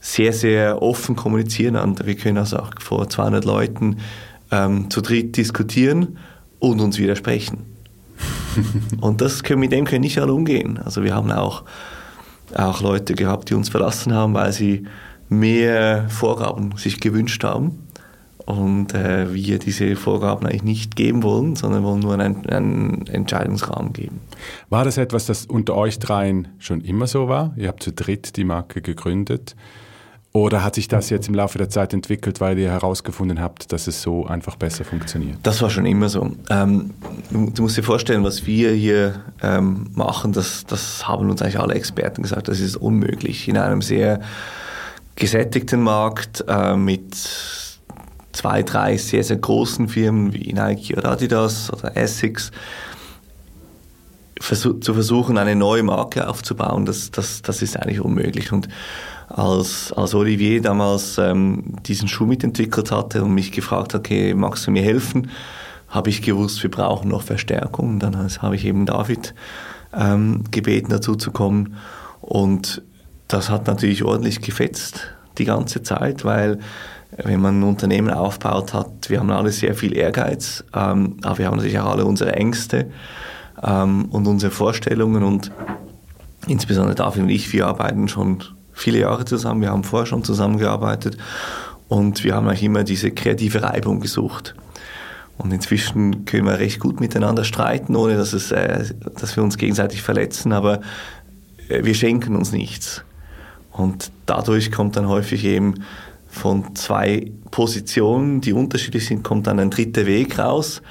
sehr, 0.00 0.32
sehr 0.32 0.82
offen 0.82 1.14
kommunizieren. 1.14 1.76
wir 2.04 2.16
können 2.16 2.38
also 2.38 2.58
auch 2.58 2.70
vor 2.80 3.08
200 3.08 3.44
Leuten 3.44 3.98
ähm, 4.50 4.90
zu 4.90 5.00
dritt 5.00 5.36
diskutieren 5.36 6.18
und 6.58 6.80
uns 6.80 6.98
widersprechen. 6.98 7.58
und 9.00 9.20
das 9.20 9.42
können, 9.42 9.60
mit 9.60 9.72
dem 9.72 9.84
können 9.84 10.00
nicht 10.00 10.18
alle 10.18 10.32
umgehen. 10.32 10.78
Also 10.78 11.04
wir 11.04 11.14
haben 11.14 11.30
auch, 11.30 11.62
auch 12.54 12.82
Leute 12.82 13.14
gehabt, 13.14 13.50
die 13.50 13.54
uns 13.54 13.68
verlassen 13.68 14.12
haben, 14.12 14.34
weil 14.34 14.52
sie 14.52 14.86
mehr 15.28 16.08
Vorgaben 16.08 16.76
sich 16.76 17.00
gewünscht 17.00 17.44
haben 17.44 17.81
und 18.46 18.94
äh, 18.94 19.32
wir 19.32 19.58
diese 19.58 19.96
Vorgaben 19.96 20.46
eigentlich 20.46 20.62
nicht 20.62 20.96
geben 20.96 21.22
wollen, 21.22 21.56
sondern 21.56 21.82
wollen 21.82 22.00
nur 22.00 22.18
einen, 22.18 22.46
einen, 22.46 23.06
Entscheidungsrahmen 23.06 23.92
geben. 23.92 24.20
War 24.68 24.84
das 24.84 24.98
etwas, 24.98 25.26
das 25.26 25.46
unter 25.46 25.74
euch 25.76 25.98
dreien 25.98 26.48
schon 26.58 26.80
immer 26.80 27.06
so 27.06 27.28
war? 27.28 27.54
Ihr 27.56 27.68
habt 27.68 27.82
zu 27.82 27.92
dritt 27.92 28.36
die 28.36 28.44
Marke 28.44 28.82
gegründet. 28.82 29.54
Oder 30.34 30.64
hat 30.64 30.76
sich 30.76 30.88
das 30.88 31.10
jetzt 31.10 31.28
im 31.28 31.34
Laufe 31.34 31.58
der 31.58 31.68
Zeit 31.68 31.92
entwickelt, 31.92 32.40
weil 32.40 32.58
ihr 32.58 32.70
herausgefunden 32.70 33.38
habt, 33.38 33.70
dass 33.70 33.86
es 33.86 34.00
so 34.00 34.26
einfach 34.26 34.56
besser 34.56 34.82
funktioniert? 34.82 35.36
Das 35.42 35.60
war 35.60 35.68
schon 35.68 35.84
immer 35.84 36.08
so. 36.08 36.30
Ähm, 36.48 36.94
du 37.30 37.62
musst 37.62 37.76
dir 37.76 37.82
vorstellen, 37.82 38.24
was 38.24 38.46
wir 38.46 38.72
hier 38.72 39.20
ähm, 39.42 39.90
machen, 39.94 40.32
das, 40.32 40.64
das 40.64 41.06
haben 41.06 41.28
uns 41.28 41.42
eigentlich 41.42 41.60
alle 41.60 41.74
Experten 41.74 42.22
gesagt, 42.22 42.48
das 42.48 42.60
ist 42.60 42.76
unmöglich. 42.76 43.46
In 43.46 43.58
einem 43.58 43.82
sehr 43.82 44.20
gesättigten 45.16 45.82
Markt 45.82 46.42
äh, 46.48 46.76
mit 46.76 47.14
zwei, 48.32 48.62
drei 48.62 48.96
sehr, 48.96 49.24
sehr 49.24 49.36
großen 49.36 49.88
Firmen 49.88 50.32
wie 50.32 50.52
Nike 50.52 50.96
oder 50.96 51.10
Adidas 51.10 51.72
oder 51.72 51.96
Essex 51.96 52.50
zu 54.40 54.94
versuchen, 54.94 55.38
eine 55.38 55.54
neue 55.54 55.84
Marke 55.84 56.28
aufzubauen, 56.28 56.84
das, 56.84 57.12
das, 57.12 57.42
das 57.42 57.62
ist 57.62 57.76
eigentlich 57.76 58.00
unmöglich. 58.00 58.52
Und 58.52 58.68
als, 59.28 59.92
als 59.92 60.14
Olivier 60.14 60.60
damals 60.60 61.16
ähm, 61.18 61.76
diesen 61.86 62.08
Schuh 62.08 62.26
mitentwickelt 62.26 62.90
hatte 62.90 63.22
und 63.22 63.34
mich 63.34 63.52
gefragt 63.52 63.94
hat, 63.94 64.00
okay, 64.00 64.34
magst 64.34 64.66
du 64.66 64.72
mir 64.72 64.82
helfen, 64.82 65.30
habe 65.88 66.10
ich 66.10 66.22
gewusst, 66.22 66.62
wir 66.62 66.70
brauchen 66.70 67.08
noch 67.08 67.22
Verstärkung. 67.22 67.90
Und 67.90 67.98
dann 68.00 68.16
habe 68.16 68.56
ich 68.56 68.64
eben 68.64 68.84
David 68.84 69.34
ähm, 69.94 70.44
gebeten, 70.50 70.90
dazu 70.90 71.14
zu 71.14 71.30
kommen. 71.30 71.76
Und 72.20 72.82
das 73.28 73.48
hat 73.48 73.66
natürlich 73.66 74.02
ordentlich 74.02 74.40
gefetzt 74.40 75.12
die 75.38 75.44
ganze 75.44 75.82
Zeit, 75.82 76.24
weil 76.24 76.58
wenn 77.16 77.40
man 77.40 77.60
ein 77.60 77.62
Unternehmen 77.64 78.10
aufbaut 78.10 78.72
hat, 78.72 79.08
wir 79.08 79.20
haben 79.20 79.30
alle 79.30 79.52
sehr 79.52 79.74
viel 79.74 79.96
Ehrgeiz, 79.96 80.64
ähm, 80.74 81.18
aber 81.22 81.38
wir 81.38 81.46
haben 81.46 81.56
natürlich 81.56 81.78
auch 81.78 81.90
alle 81.90 82.04
unsere 82.04 82.32
Ängste 82.32 82.90
ähm, 83.62 84.06
und 84.06 84.26
unsere 84.26 84.50
Vorstellungen 84.50 85.22
und 85.22 85.50
insbesondere 86.46 86.94
David 86.94 87.22
und 87.22 87.28
ich, 87.28 87.52
wir 87.52 87.66
arbeiten 87.66 88.08
schon 88.08 88.42
viele 88.72 89.00
Jahre 89.00 89.24
zusammen, 89.24 89.60
wir 89.60 89.70
haben 89.70 89.84
vorher 89.84 90.06
schon 90.06 90.24
zusammengearbeitet 90.24 91.18
und 91.88 92.24
wir 92.24 92.34
haben 92.34 92.48
auch 92.48 92.62
immer 92.62 92.84
diese 92.84 93.10
kreative 93.10 93.62
Reibung 93.62 94.00
gesucht. 94.00 94.54
Und 95.38 95.52
inzwischen 95.52 96.24
können 96.24 96.46
wir 96.46 96.58
recht 96.58 96.78
gut 96.78 97.00
miteinander 97.00 97.44
streiten, 97.44 97.96
ohne 97.96 98.16
dass, 98.16 98.32
es, 98.32 98.52
äh, 98.52 98.84
dass 99.20 99.36
wir 99.36 99.42
uns 99.42 99.58
gegenseitig 99.58 100.02
verletzen, 100.02 100.52
aber 100.52 100.80
äh, 101.68 101.84
wir 101.84 101.94
schenken 101.94 102.36
uns 102.36 102.52
nichts. 102.52 103.04
Und 103.72 104.12
dadurch 104.26 104.70
kommt 104.70 104.96
dann 104.96 105.08
häufig 105.08 105.44
eben 105.44 105.74
von 106.32 106.74
zwei 106.74 107.30
Positionen, 107.50 108.40
die 108.40 108.54
unterschiedlich 108.54 109.06
sind, 109.06 109.22
kommt 109.22 109.46
dann 109.46 109.60
ein 109.60 109.70
dritter 109.70 110.06
Weg 110.06 110.38
raus. 110.38 110.82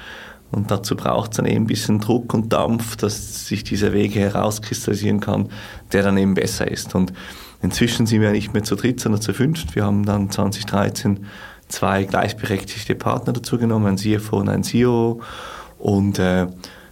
Und 0.52 0.70
dazu 0.70 0.94
braucht 0.94 1.32
es 1.32 1.38
dann 1.38 1.46
eben 1.46 1.64
ein 1.64 1.66
bisschen 1.66 1.98
Druck 1.98 2.32
und 2.32 2.52
Dampf, 2.52 2.96
dass 2.96 3.48
sich 3.48 3.64
dieser 3.64 3.92
Weg 3.92 4.14
herauskristallisieren 4.14 5.18
kann, 5.18 5.48
der 5.92 6.04
dann 6.04 6.16
eben 6.16 6.34
besser 6.34 6.70
ist. 6.70 6.94
Und 6.94 7.12
inzwischen 7.60 8.06
sind 8.06 8.20
wir 8.20 8.30
nicht 8.30 8.54
mehr 8.54 8.62
zu 8.62 8.76
dritt, 8.76 9.00
sondern 9.00 9.20
zu 9.20 9.34
fünft. 9.34 9.74
Wir 9.74 9.84
haben 9.84 10.06
dann 10.06 10.30
2013 10.30 11.26
zwei 11.68 12.04
gleichberechtigte 12.04 12.94
Partner 12.94 13.32
dazu 13.32 13.58
genommen, 13.58 13.86
ein 13.86 13.98
CFO 13.98 14.38
und 14.38 14.48
ein 14.48 14.62
CEO. 14.62 15.22
Und 15.78 16.18
äh, 16.20 16.46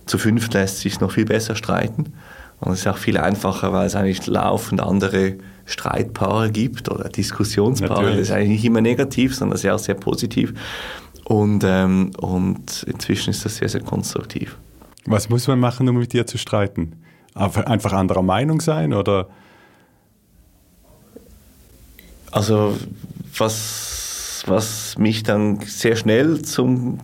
zu 0.06 0.18
fünft 0.18 0.54
lässt 0.54 0.78
sich 0.78 0.98
noch 0.98 1.12
viel 1.12 1.26
besser 1.26 1.54
streiten. 1.54 2.14
Und 2.58 2.72
es 2.72 2.80
ist 2.80 2.86
auch 2.88 2.98
viel 2.98 3.16
einfacher, 3.16 3.72
weil 3.72 3.86
es 3.86 3.94
eigentlich 3.94 4.26
laufend 4.26 4.80
andere 4.80 5.36
Streitpaare 5.70 6.50
gibt 6.50 6.90
oder 6.90 7.08
Diskussionspaare. 7.08 7.94
Natürlich. 7.94 8.18
Das 8.18 8.28
ist 8.28 8.34
eigentlich 8.34 8.48
nicht 8.48 8.64
immer 8.64 8.80
negativ, 8.80 9.34
sondern 9.34 9.58
sehr, 9.58 9.78
sehr 9.78 9.94
positiv. 9.94 10.54
Und, 11.24 11.62
ähm, 11.64 12.10
und 12.18 12.82
inzwischen 12.84 13.30
ist 13.30 13.44
das 13.44 13.56
sehr, 13.56 13.68
sehr 13.68 13.82
konstruktiv. 13.82 14.56
Was 15.06 15.28
muss 15.28 15.46
man 15.46 15.60
machen, 15.60 15.88
um 15.88 15.96
mit 15.96 16.12
dir 16.12 16.26
zu 16.26 16.38
streiten? 16.38 16.96
Einfach 17.34 17.92
anderer 17.92 18.22
Meinung 18.22 18.60
sein 18.60 18.92
oder? 18.92 19.28
Also 22.32 22.76
was, 23.36 24.42
was 24.46 24.98
mich 24.98 25.22
dann 25.22 25.60
sehr 25.60 25.96
schnell 25.96 26.42
zum, 26.42 26.98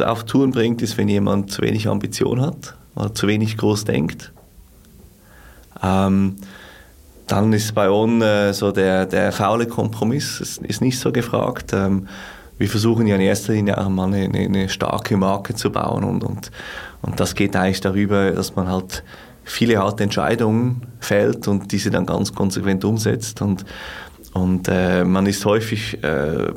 auf 0.00 0.24
Touren 0.24 0.50
bringt, 0.50 0.82
ist, 0.82 0.96
wenn 0.96 1.08
jemand 1.08 1.50
zu 1.50 1.62
wenig 1.62 1.88
Ambition 1.88 2.40
hat 2.40 2.74
oder 2.94 3.14
zu 3.14 3.26
wenig 3.26 3.56
groß 3.56 3.84
denkt. 3.84 4.32
Ähm, 5.82 6.36
dann 7.26 7.52
ist 7.52 7.74
bei 7.74 7.90
uns 7.90 8.22
äh, 8.22 8.52
so 8.52 8.70
der, 8.70 9.06
der 9.06 9.32
faule 9.32 9.66
Kompromiss 9.66 10.40
ist, 10.40 10.62
ist 10.62 10.80
nicht 10.80 10.98
so 10.98 11.10
gefragt. 11.12 11.72
Ähm, 11.72 12.08
wir 12.58 12.68
versuchen 12.68 13.06
ja 13.06 13.16
in 13.16 13.22
erster 13.22 13.52
Linie 13.52 13.78
auch 13.78 13.88
mal 13.88 14.12
eine, 14.12 14.38
eine, 14.38 14.68
starke 14.68 15.16
Marke 15.16 15.54
zu 15.54 15.70
bauen 15.70 16.04
und, 16.04 16.22
und, 16.22 16.50
und 17.02 17.18
das 17.18 17.34
geht 17.34 17.56
eigentlich 17.56 17.80
darüber, 17.80 18.30
dass 18.30 18.54
man 18.54 18.68
halt 18.68 19.02
viele 19.42 19.78
harte 19.78 20.04
Entscheidungen 20.04 20.82
fällt 21.00 21.48
und 21.48 21.72
diese 21.72 21.90
dann 21.90 22.06
ganz 22.06 22.32
konsequent 22.32 22.84
umsetzt 22.84 23.42
und, 23.42 23.64
und 24.32 24.68
äh, 24.68 25.04
man 25.04 25.26
ist 25.26 25.44
häufig 25.44 26.02
äh, 26.02 26.52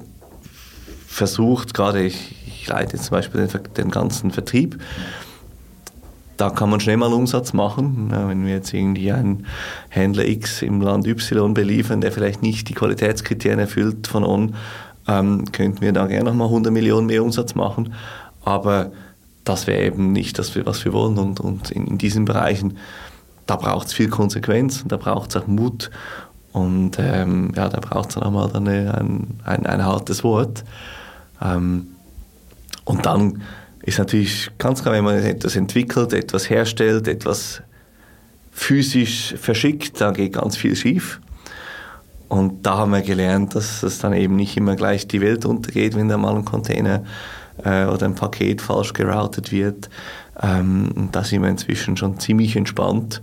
versucht, 1.07 1.73
gerade 1.73 2.03
ich, 2.03 2.35
ich 2.45 2.67
leite 2.67 2.97
zum 2.97 3.11
Beispiel 3.11 3.47
den, 3.47 3.61
den 3.75 3.91
ganzen 3.91 4.31
Vertrieb, 4.31 4.77
da 6.37 6.51
kann 6.51 6.69
man 6.69 6.79
schnell 6.79 6.97
mal 6.97 7.11
Umsatz 7.11 7.53
machen. 7.53 8.09
Wenn 8.11 8.45
wir 8.45 8.53
jetzt 8.53 8.73
irgendwie 8.73 9.11
einen 9.11 9.47
Händler 9.89 10.25
X 10.25 10.61
im 10.61 10.81
Land 10.81 11.07
Y 11.07 11.53
beliefern, 11.53 11.99
der 11.99 12.11
vielleicht 12.11 12.43
nicht 12.43 12.69
die 12.69 12.73
Qualitätskriterien 12.73 13.59
erfüllt 13.59 14.07
von 14.07 14.23
On, 14.23 14.55
ähm, 15.07 15.45
könnten 15.51 15.81
wir 15.81 15.93
da 15.93 16.05
gerne 16.05 16.29
nochmal 16.29 16.47
100 16.47 16.71
Millionen 16.71 17.07
mehr 17.07 17.23
Umsatz 17.23 17.55
machen. 17.55 17.93
Aber 18.45 18.91
das 19.43 19.65
wäre 19.65 19.83
eben 19.83 20.11
nicht 20.11 20.37
das, 20.37 20.55
was 20.65 20.85
wir 20.85 20.93
wollen. 20.93 21.17
Und, 21.17 21.39
und 21.39 21.71
in, 21.71 21.87
in 21.87 21.97
diesen 21.97 22.25
Bereichen, 22.25 22.77
da 23.47 23.55
braucht 23.55 23.87
es 23.87 23.93
viel 23.93 24.09
Konsequenz, 24.09 24.83
da 24.87 24.97
braucht 24.97 25.31
es 25.31 25.41
auch 25.41 25.47
Mut 25.47 25.89
und 26.51 26.97
ähm, 26.99 27.51
ja, 27.55 27.69
da 27.69 27.79
braucht 27.79 28.09
es 28.09 28.15
dann 28.15 28.23
auch 28.23 28.31
mal 28.31 28.51
eine, 28.53 28.93
ein, 28.95 29.39
ein, 29.43 29.65
ein 29.65 29.85
hartes 29.85 30.23
Wort. 30.23 30.63
Ähm, 31.41 31.87
und 32.83 33.05
dann 33.05 33.41
ist 33.87 33.99
natürlich 33.99 34.51
ganz 34.57 34.81
klar, 34.81 34.93
wenn 34.93 35.05
man 35.05 35.15
etwas 35.23 35.55
entwickelt, 35.55 36.11
etwas 36.11 36.49
herstellt, 36.49 37.07
etwas 37.07 37.61
physisch 38.51 39.33
verschickt, 39.37 40.01
da 40.01 40.11
geht 40.11 40.33
ganz 40.33 40.57
viel 40.57 40.75
schief. 40.75 41.21
Und 42.27 42.65
da 42.65 42.79
haben 42.79 42.91
wir 42.91 43.01
gelernt, 43.01 43.55
dass 43.55 43.83
es 43.83 43.99
dann 43.99 44.11
eben 44.11 44.35
nicht 44.35 44.57
immer 44.57 44.75
gleich 44.75 45.07
die 45.07 45.21
Welt 45.21 45.45
untergeht, 45.45 45.95
wenn 45.95 46.09
da 46.09 46.17
mal 46.17 46.35
ein 46.35 46.43
Container 46.43 47.05
äh, 47.63 47.85
oder 47.85 48.07
ein 48.07 48.15
Paket 48.15 48.61
falsch 48.61 48.91
geroutet 48.91 49.53
wird. 49.53 49.89
Ähm, 50.43 51.07
da 51.13 51.23
sind 51.23 51.41
wir 51.41 51.49
inzwischen 51.49 51.95
schon 51.95 52.19
ziemlich 52.19 52.57
entspannt 52.57 53.21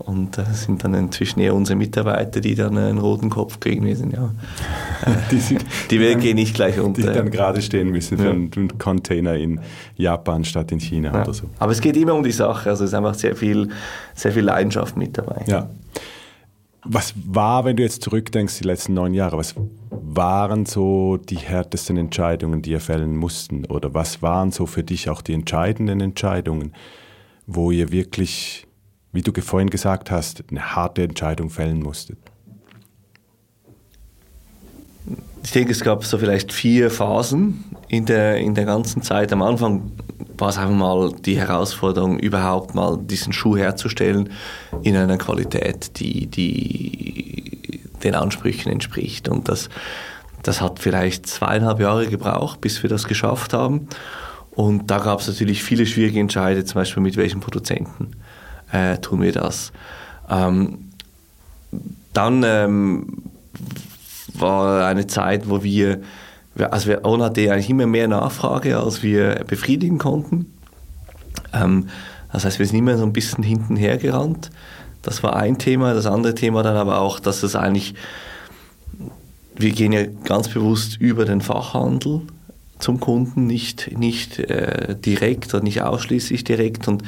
und 0.00 0.38
das 0.38 0.48
äh, 0.48 0.54
sind 0.54 0.84
dann 0.84 0.94
inzwischen 0.94 1.40
eher 1.40 1.54
unsere 1.54 1.76
Mitarbeiter, 1.76 2.40
die 2.40 2.54
dann 2.54 2.76
einen 2.76 2.98
roten 2.98 3.30
Kopf 3.30 3.60
kriegen. 3.60 3.84
Wir 3.84 3.96
sind 3.96 4.12
ja, 4.12 4.34
äh, 5.04 5.10
die, 5.30 5.38
sind, 5.38 5.64
die 5.90 6.00
Welt 6.00 6.20
geht 6.20 6.34
nicht 6.34 6.54
gleich 6.54 6.80
unter. 6.80 7.02
Die 7.02 7.06
dann 7.06 7.30
gerade 7.30 7.60
stehen 7.62 7.90
müssen 7.90 8.18
für 8.18 8.24
ja. 8.24 8.30
einen 8.30 8.78
Container 8.78 9.34
in 9.34 9.60
Japan 9.96 10.44
statt 10.44 10.72
in 10.72 10.80
China 10.80 11.12
ja. 11.12 11.22
oder 11.22 11.34
so. 11.34 11.44
Aber 11.58 11.72
es 11.72 11.80
geht 11.80 11.96
immer 11.96 12.14
um 12.14 12.22
die 12.22 12.32
Sache. 12.32 12.70
Also 12.70 12.84
es 12.84 12.90
ist 12.90 12.94
einfach 12.94 13.14
sehr 13.14 13.36
viel, 13.36 13.68
sehr 14.14 14.32
viel 14.32 14.44
Leidenschaft 14.44 14.96
mit 14.96 15.16
dabei. 15.16 15.44
Ja. 15.46 15.68
Was 16.82 17.12
war, 17.26 17.66
wenn 17.66 17.76
du 17.76 17.82
jetzt 17.82 18.02
zurückdenkst, 18.02 18.58
die 18.58 18.64
letzten 18.64 18.94
neun 18.94 19.12
Jahre, 19.12 19.36
was 19.36 19.54
waren 19.90 20.64
so 20.64 21.18
die 21.18 21.36
härtesten 21.36 21.98
Entscheidungen, 21.98 22.62
die 22.62 22.70
ihr 22.70 22.80
fällen 22.80 23.16
mussten? 23.16 23.66
Oder 23.66 23.92
was 23.92 24.22
waren 24.22 24.50
so 24.50 24.64
für 24.64 24.82
dich 24.82 25.10
auch 25.10 25.20
die 25.20 25.34
entscheidenden 25.34 26.00
Entscheidungen, 26.00 26.72
wo 27.46 27.70
ihr 27.70 27.92
wirklich 27.92 28.66
wie 29.12 29.22
du 29.22 29.32
vorhin 29.40 29.70
gesagt 29.70 30.10
hast, 30.10 30.44
eine 30.50 30.74
harte 30.74 31.02
Entscheidung 31.02 31.50
fällen 31.50 31.80
musstet? 31.80 32.18
Ich 35.42 35.52
denke, 35.52 35.72
es 35.72 35.80
gab 35.80 36.04
so 36.04 36.18
vielleicht 36.18 36.52
vier 36.52 36.90
Phasen 36.90 37.64
in 37.88 38.04
der, 38.06 38.36
in 38.36 38.54
der 38.54 38.66
ganzen 38.66 39.02
Zeit. 39.02 39.32
Am 39.32 39.42
Anfang 39.42 39.92
war 40.36 40.50
es 40.50 40.58
einfach 40.58 40.74
mal 40.74 41.12
die 41.12 41.38
Herausforderung, 41.38 42.18
überhaupt 42.18 42.74
mal 42.74 42.98
diesen 42.98 43.32
Schuh 43.32 43.56
herzustellen 43.56 44.30
in 44.82 44.96
einer 44.96 45.18
Qualität, 45.18 45.98
die, 45.98 46.26
die 46.26 47.80
den 48.04 48.14
Ansprüchen 48.14 48.70
entspricht. 48.70 49.28
Und 49.28 49.48
das, 49.48 49.70
das 50.42 50.60
hat 50.60 50.78
vielleicht 50.78 51.26
zweieinhalb 51.26 51.80
Jahre 51.80 52.06
gebraucht, 52.06 52.60
bis 52.60 52.82
wir 52.82 52.90
das 52.90 53.08
geschafft 53.08 53.52
haben. 53.52 53.88
Und 54.50 54.90
da 54.90 54.98
gab 54.98 55.20
es 55.20 55.28
natürlich 55.28 55.62
viele 55.62 55.86
schwierige 55.86 56.20
Entscheidungen, 56.20 56.66
zum 56.66 56.74
Beispiel 56.74 57.02
mit 57.02 57.16
welchen 57.16 57.40
Produzenten 57.40 58.12
äh, 58.72 58.98
tun 58.98 59.22
wir 59.22 59.32
das. 59.32 59.72
Ähm, 60.28 60.90
dann 62.12 62.42
ähm, 62.44 63.22
war 64.34 64.86
eine 64.86 65.06
Zeit, 65.06 65.48
wo 65.48 65.62
wir, 65.62 66.00
also 66.70 66.88
wir 66.88 67.04
ON 67.04 67.22
hatte 67.22 67.52
eigentlich 67.52 67.70
immer 67.70 67.86
mehr 67.86 68.08
Nachfrage, 68.08 68.78
als 68.78 69.02
wir 69.02 69.44
befriedigen 69.46 69.98
konnten. 69.98 70.52
Ähm, 71.52 71.88
das 72.32 72.44
heißt, 72.44 72.58
wir 72.58 72.66
sind 72.66 72.78
immer 72.78 72.96
so 72.96 73.04
ein 73.04 73.12
bisschen 73.12 73.42
hinten 73.42 73.76
hergerannt. 73.76 74.50
Das 75.02 75.22
war 75.22 75.36
ein 75.36 75.58
Thema. 75.58 75.94
Das 75.94 76.06
andere 76.06 76.34
Thema 76.34 76.62
dann 76.62 76.76
aber 76.76 77.00
auch, 77.00 77.20
dass 77.20 77.42
es 77.42 77.56
eigentlich, 77.56 77.94
wir 79.56 79.72
gehen 79.72 79.92
ja 79.92 80.04
ganz 80.24 80.48
bewusst 80.48 81.00
über 81.00 81.24
den 81.24 81.40
Fachhandel 81.40 82.22
zum 82.80 83.00
Kunden, 83.00 83.46
nicht, 83.46 83.96
nicht 83.96 84.38
äh, 84.38 84.96
direkt 84.98 85.54
oder 85.54 85.62
nicht 85.62 85.82
ausschließlich 85.82 86.44
direkt. 86.44 86.88
Und 86.88 87.02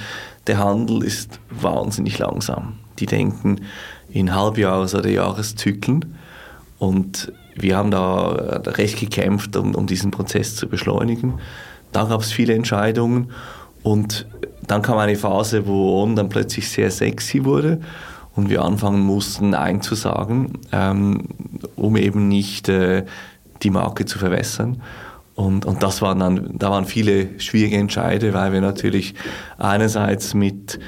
der 0.46 0.58
Handel 0.58 1.02
ist 1.02 1.40
wahnsinnig 1.50 2.18
langsam. 2.18 2.74
Die 2.98 3.06
denken 3.06 3.62
in 4.10 4.34
Halbjahres- 4.34 4.94
oder 4.94 5.08
Jahreszyklen. 5.08 6.16
Und 6.78 7.32
wir 7.54 7.76
haben 7.76 7.90
da 7.90 8.28
recht 8.66 8.98
gekämpft, 8.98 9.56
um, 9.56 9.74
um 9.74 9.86
diesen 9.86 10.10
Prozess 10.10 10.56
zu 10.56 10.68
beschleunigen. 10.68 11.34
Da 11.92 12.04
gab 12.04 12.20
es 12.20 12.32
viele 12.32 12.54
Entscheidungen. 12.54 13.30
Und 13.82 14.26
dann 14.66 14.82
kam 14.82 14.98
eine 14.98 15.16
Phase, 15.16 15.66
wo 15.66 16.02
On 16.02 16.16
dann 16.16 16.28
plötzlich 16.28 16.68
sehr 16.68 16.90
sexy 16.90 17.44
wurde 17.44 17.80
und 18.34 18.48
wir 18.48 18.62
anfangen 18.62 19.00
mussten 19.00 19.54
einzusagen, 19.54 20.58
ähm, 20.72 21.28
um 21.76 21.96
eben 21.96 22.28
nicht 22.28 22.68
äh, 22.68 23.04
die 23.62 23.70
Marke 23.70 24.06
zu 24.06 24.18
verwässern. 24.18 24.80
Und, 25.34 25.64
und 25.64 25.82
das 25.82 26.02
waren 26.02 26.18
dann, 26.18 26.58
da 26.58 26.70
waren 26.70 26.84
viele 26.84 27.40
schwierige 27.40 27.76
Entscheide, 27.76 28.34
weil 28.34 28.52
wir 28.52 28.60
natürlich 28.60 29.14
einerseits 29.58 30.34
mit 30.34 30.78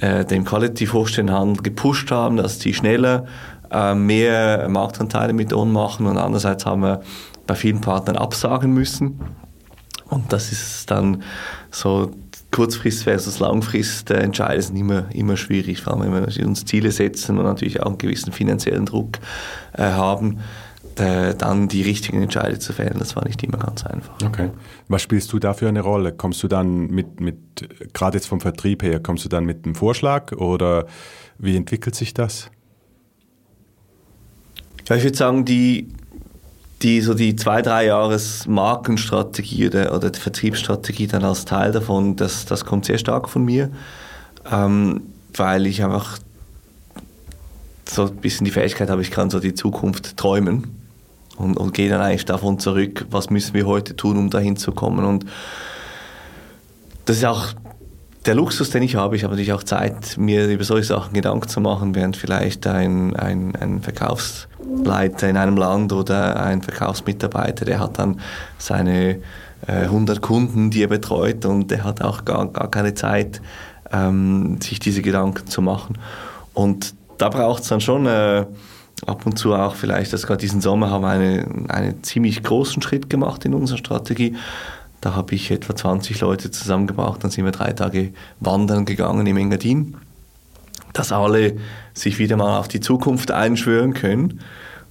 äh, 0.00 0.24
dem 0.24 0.44
Qualitativ-Hochstellenhandel 0.44 1.62
gepusht 1.62 2.10
haben, 2.10 2.36
dass 2.36 2.58
die 2.58 2.74
schneller 2.74 3.26
äh, 3.70 3.94
mehr 3.94 4.68
Marktanteile 4.68 5.32
mit 5.32 5.52
uns 5.52 5.72
machen 5.72 6.06
und 6.06 6.18
andererseits 6.18 6.66
haben 6.66 6.82
wir 6.82 7.02
bei 7.46 7.54
vielen 7.54 7.80
Partnern 7.80 8.16
absagen 8.16 8.72
müssen. 8.72 9.20
Und 10.08 10.32
das 10.32 10.52
ist 10.52 10.90
dann 10.90 11.22
so 11.70 12.12
Kurzfrist 12.50 13.04
versus 13.04 13.38
Langfrist 13.40 14.10
äh, 14.10 14.20
Entscheide 14.20 14.62
sind 14.62 14.76
immer, 14.76 15.04
immer 15.12 15.36
schwierig, 15.36 15.82
vor 15.82 15.94
allem 15.94 16.12
wenn 16.12 16.26
wir 16.26 16.46
uns 16.46 16.64
Ziele 16.64 16.92
setzen 16.92 17.38
und 17.38 17.44
natürlich 17.44 17.80
auch 17.80 17.86
einen 17.86 17.98
gewissen 17.98 18.32
finanziellen 18.32 18.86
Druck 18.86 19.18
äh, 19.72 19.82
haben 19.82 20.38
äh, 20.96 21.34
dann 21.34 21.68
die 21.68 21.82
richtigen 21.82 22.22
Entscheidungen 22.22 22.60
zu 22.60 22.72
fällen, 22.72 22.98
das 22.98 23.16
war 23.16 23.24
nicht 23.26 23.42
immer 23.42 23.58
ganz 23.58 23.84
einfach. 23.84 24.14
Okay. 24.24 24.50
Was 24.88 25.02
spielst 25.02 25.32
du 25.32 25.38
da 25.38 25.52
für 25.52 25.68
eine 25.68 25.80
Rolle? 25.80 26.12
Kommst 26.12 26.42
du 26.42 26.48
dann 26.48 26.86
mit, 26.88 27.20
mit 27.20 27.36
gerade 27.92 28.16
jetzt 28.16 28.26
vom 28.26 28.40
Vertrieb 28.40 28.82
her, 28.82 29.00
kommst 29.00 29.24
du 29.24 29.28
dann 29.28 29.44
mit 29.44 29.64
einem 29.64 29.74
Vorschlag 29.74 30.32
oder 30.32 30.86
wie 31.38 31.56
entwickelt 31.56 31.94
sich 31.94 32.14
das? 32.14 32.50
Ja, 34.88 34.96
ich 34.96 35.02
würde 35.02 35.16
sagen, 35.16 35.44
die, 35.44 35.88
die, 36.82 37.00
so 37.00 37.14
die 37.14 37.34
zwei, 37.34 37.62
drei 37.62 37.86
Jahres 37.86 38.46
Markenstrategie 38.46 39.66
oder, 39.66 39.94
oder 39.96 40.10
die 40.10 40.20
Vertriebsstrategie 40.20 41.06
dann 41.06 41.24
als 41.24 41.44
Teil 41.44 41.72
davon, 41.72 42.16
das, 42.16 42.44
das 42.44 42.64
kommt 42.64 42.84
sehr 42.84 42.98
stark 42.98 43.28
von 43.28 43.44
mir, 43.44 43.70
ähm, 44.50 45.02
weil 45.34 45.66
ich 45.66 45.82
einfach 45.82 46.18
so 47.88 48.06
ein 48.06 48.16
bisschen 48.16 48.44
die 48.44 48.50
Fähigkeit 48.50 48.90
habe, 48.90 49.02
ich 49.02 49.10
kann 49.10 49.30
so 49.30 49.40
die 49.40 49.54
Zukunft 49.54 50.16
träumen 50.16 50.83
und, 51.36 51.56
und 51.56 51.74
gehe 51.74 51.88
dann 51.88 52.00
eigentlich 52.00 52.24
davon 52.24 52.58
zurück, 52.58 53.06
was 53.10 53.30
müssen 53.30 53.54
wir 53.54 53.66
heute 53.66 53.96
tun, 53.96 54.16
um 54.16 54.30
dahin 54.30 54.56
zu 54.56 54.72
kommen. 54.72 55.04
Und 55.04 55.26
das 57.04 57.16
ist 57.18 57.24
auch 57.24 57.54
der 58.26 58.34
Luxus, 58.34 58.70
den 58.70 58.82
ich 58.82 58.96
habe. 58.96 59.16
Ich 59.16 59.24
habe 59.24 59.32
natürlich 59.32 59.52
auch 59.52 59.62
Zeit, 59.62 60.16
mir 60.16 60.48
über 60.48 60.64
solche 60.64 60.86
Sachen 60.86 61.12
Gedanken 61.12 61.48
zu 61.48 61.60
machen, 61.60 61.94
während 61.94 62.16
vielleicht 62.16 62.66
ein, 62.66 63.14
ein, 63.16 63.54
ein 63.56 63.82
Verkaufsleiter 63.82 65.28
in 65.28 65.36
einem 65.36 65.56
Land 65.56 65.92
oder 65.92 66.42
ein 66.42 66.62
Verkaufsmitarbeiter, 66.62 67.64
der 67.64 67.80
hat 67.80 67.98
dann 67.98 68.20
seine 68.58 69.18
äh, 69.66 69.72
100 69.84 70.22
Kunden, 70.22 70.70
die 70.70 70.82
er 70.82 70.88
betreut 70.88 71.44
und 71.44 71.70
der 71.70 71.84
hat 71.84 72.02
auch 72.02 72.24
gar, 72.24 72.46
gar 72.48 72.70
keine 72.70 72.94
Zeit, 72.94 73.42
ähm, 73.92 74.60
sich 74.60 74.78
diese 74.78 75.02
Gedanken 75.02 75.46
zu 75.46 75.60
machen. 75.60 75.98
Und 76.54 76.94
da 77.18 77.28
braucht 77.28 77.62
es 77.62 77.68
dann 77.68 77.80
schon 77.80 78.06
äh, 78.06 78.46
ab 79.06 79.26
und 79.26 79.38
zu 79.38 79.54
auch 79.54 79.74
vielleicht, 79.74 80.12
dass 80.12 80.26
gerade 80.26 80.40
diesen 80.40 80.60
Sommer 80.60 80.90
haben 80.90 81.02
wir 81.02 81.10
eine, 81.10 81.46
einen 81.68 82.02
ziemlich 82.02 82.42
großen 82.42 82.82
Schritt 82.82 83.10
gemacht 83.10 83.44
in 83.44 83.54
unserer 83.54 83.78
Strategie. 83.78 84.36
Da 85.00 85.14
habe 85.14 85.34
ich 85.34 85.50
etwa 85.50 85.76
20 85.76 86.20
Leute 86.20 86.50
zusammengebracht, 86.50 87.22
dann 87.22 87.30
sind 87.30 87.44
wir 87.44 87.52
drei 87.52 87.72
Tage 87.72 88.12
wandern 88.40 88.84
gegangen 88.84 89.26
im 89.26 89.36
Engadin, 89.36 89.96
dass 90.92 91.12
alle 91.12 91.56
sich 91.92 92.18
wieder 92.18 92.36
mal 92.36 92.58
auf 92.58 92.68
die 92.68 92.80
Zukunft 92.80 93.30
einschwören 93.30 93.94
können. 93.94 94.40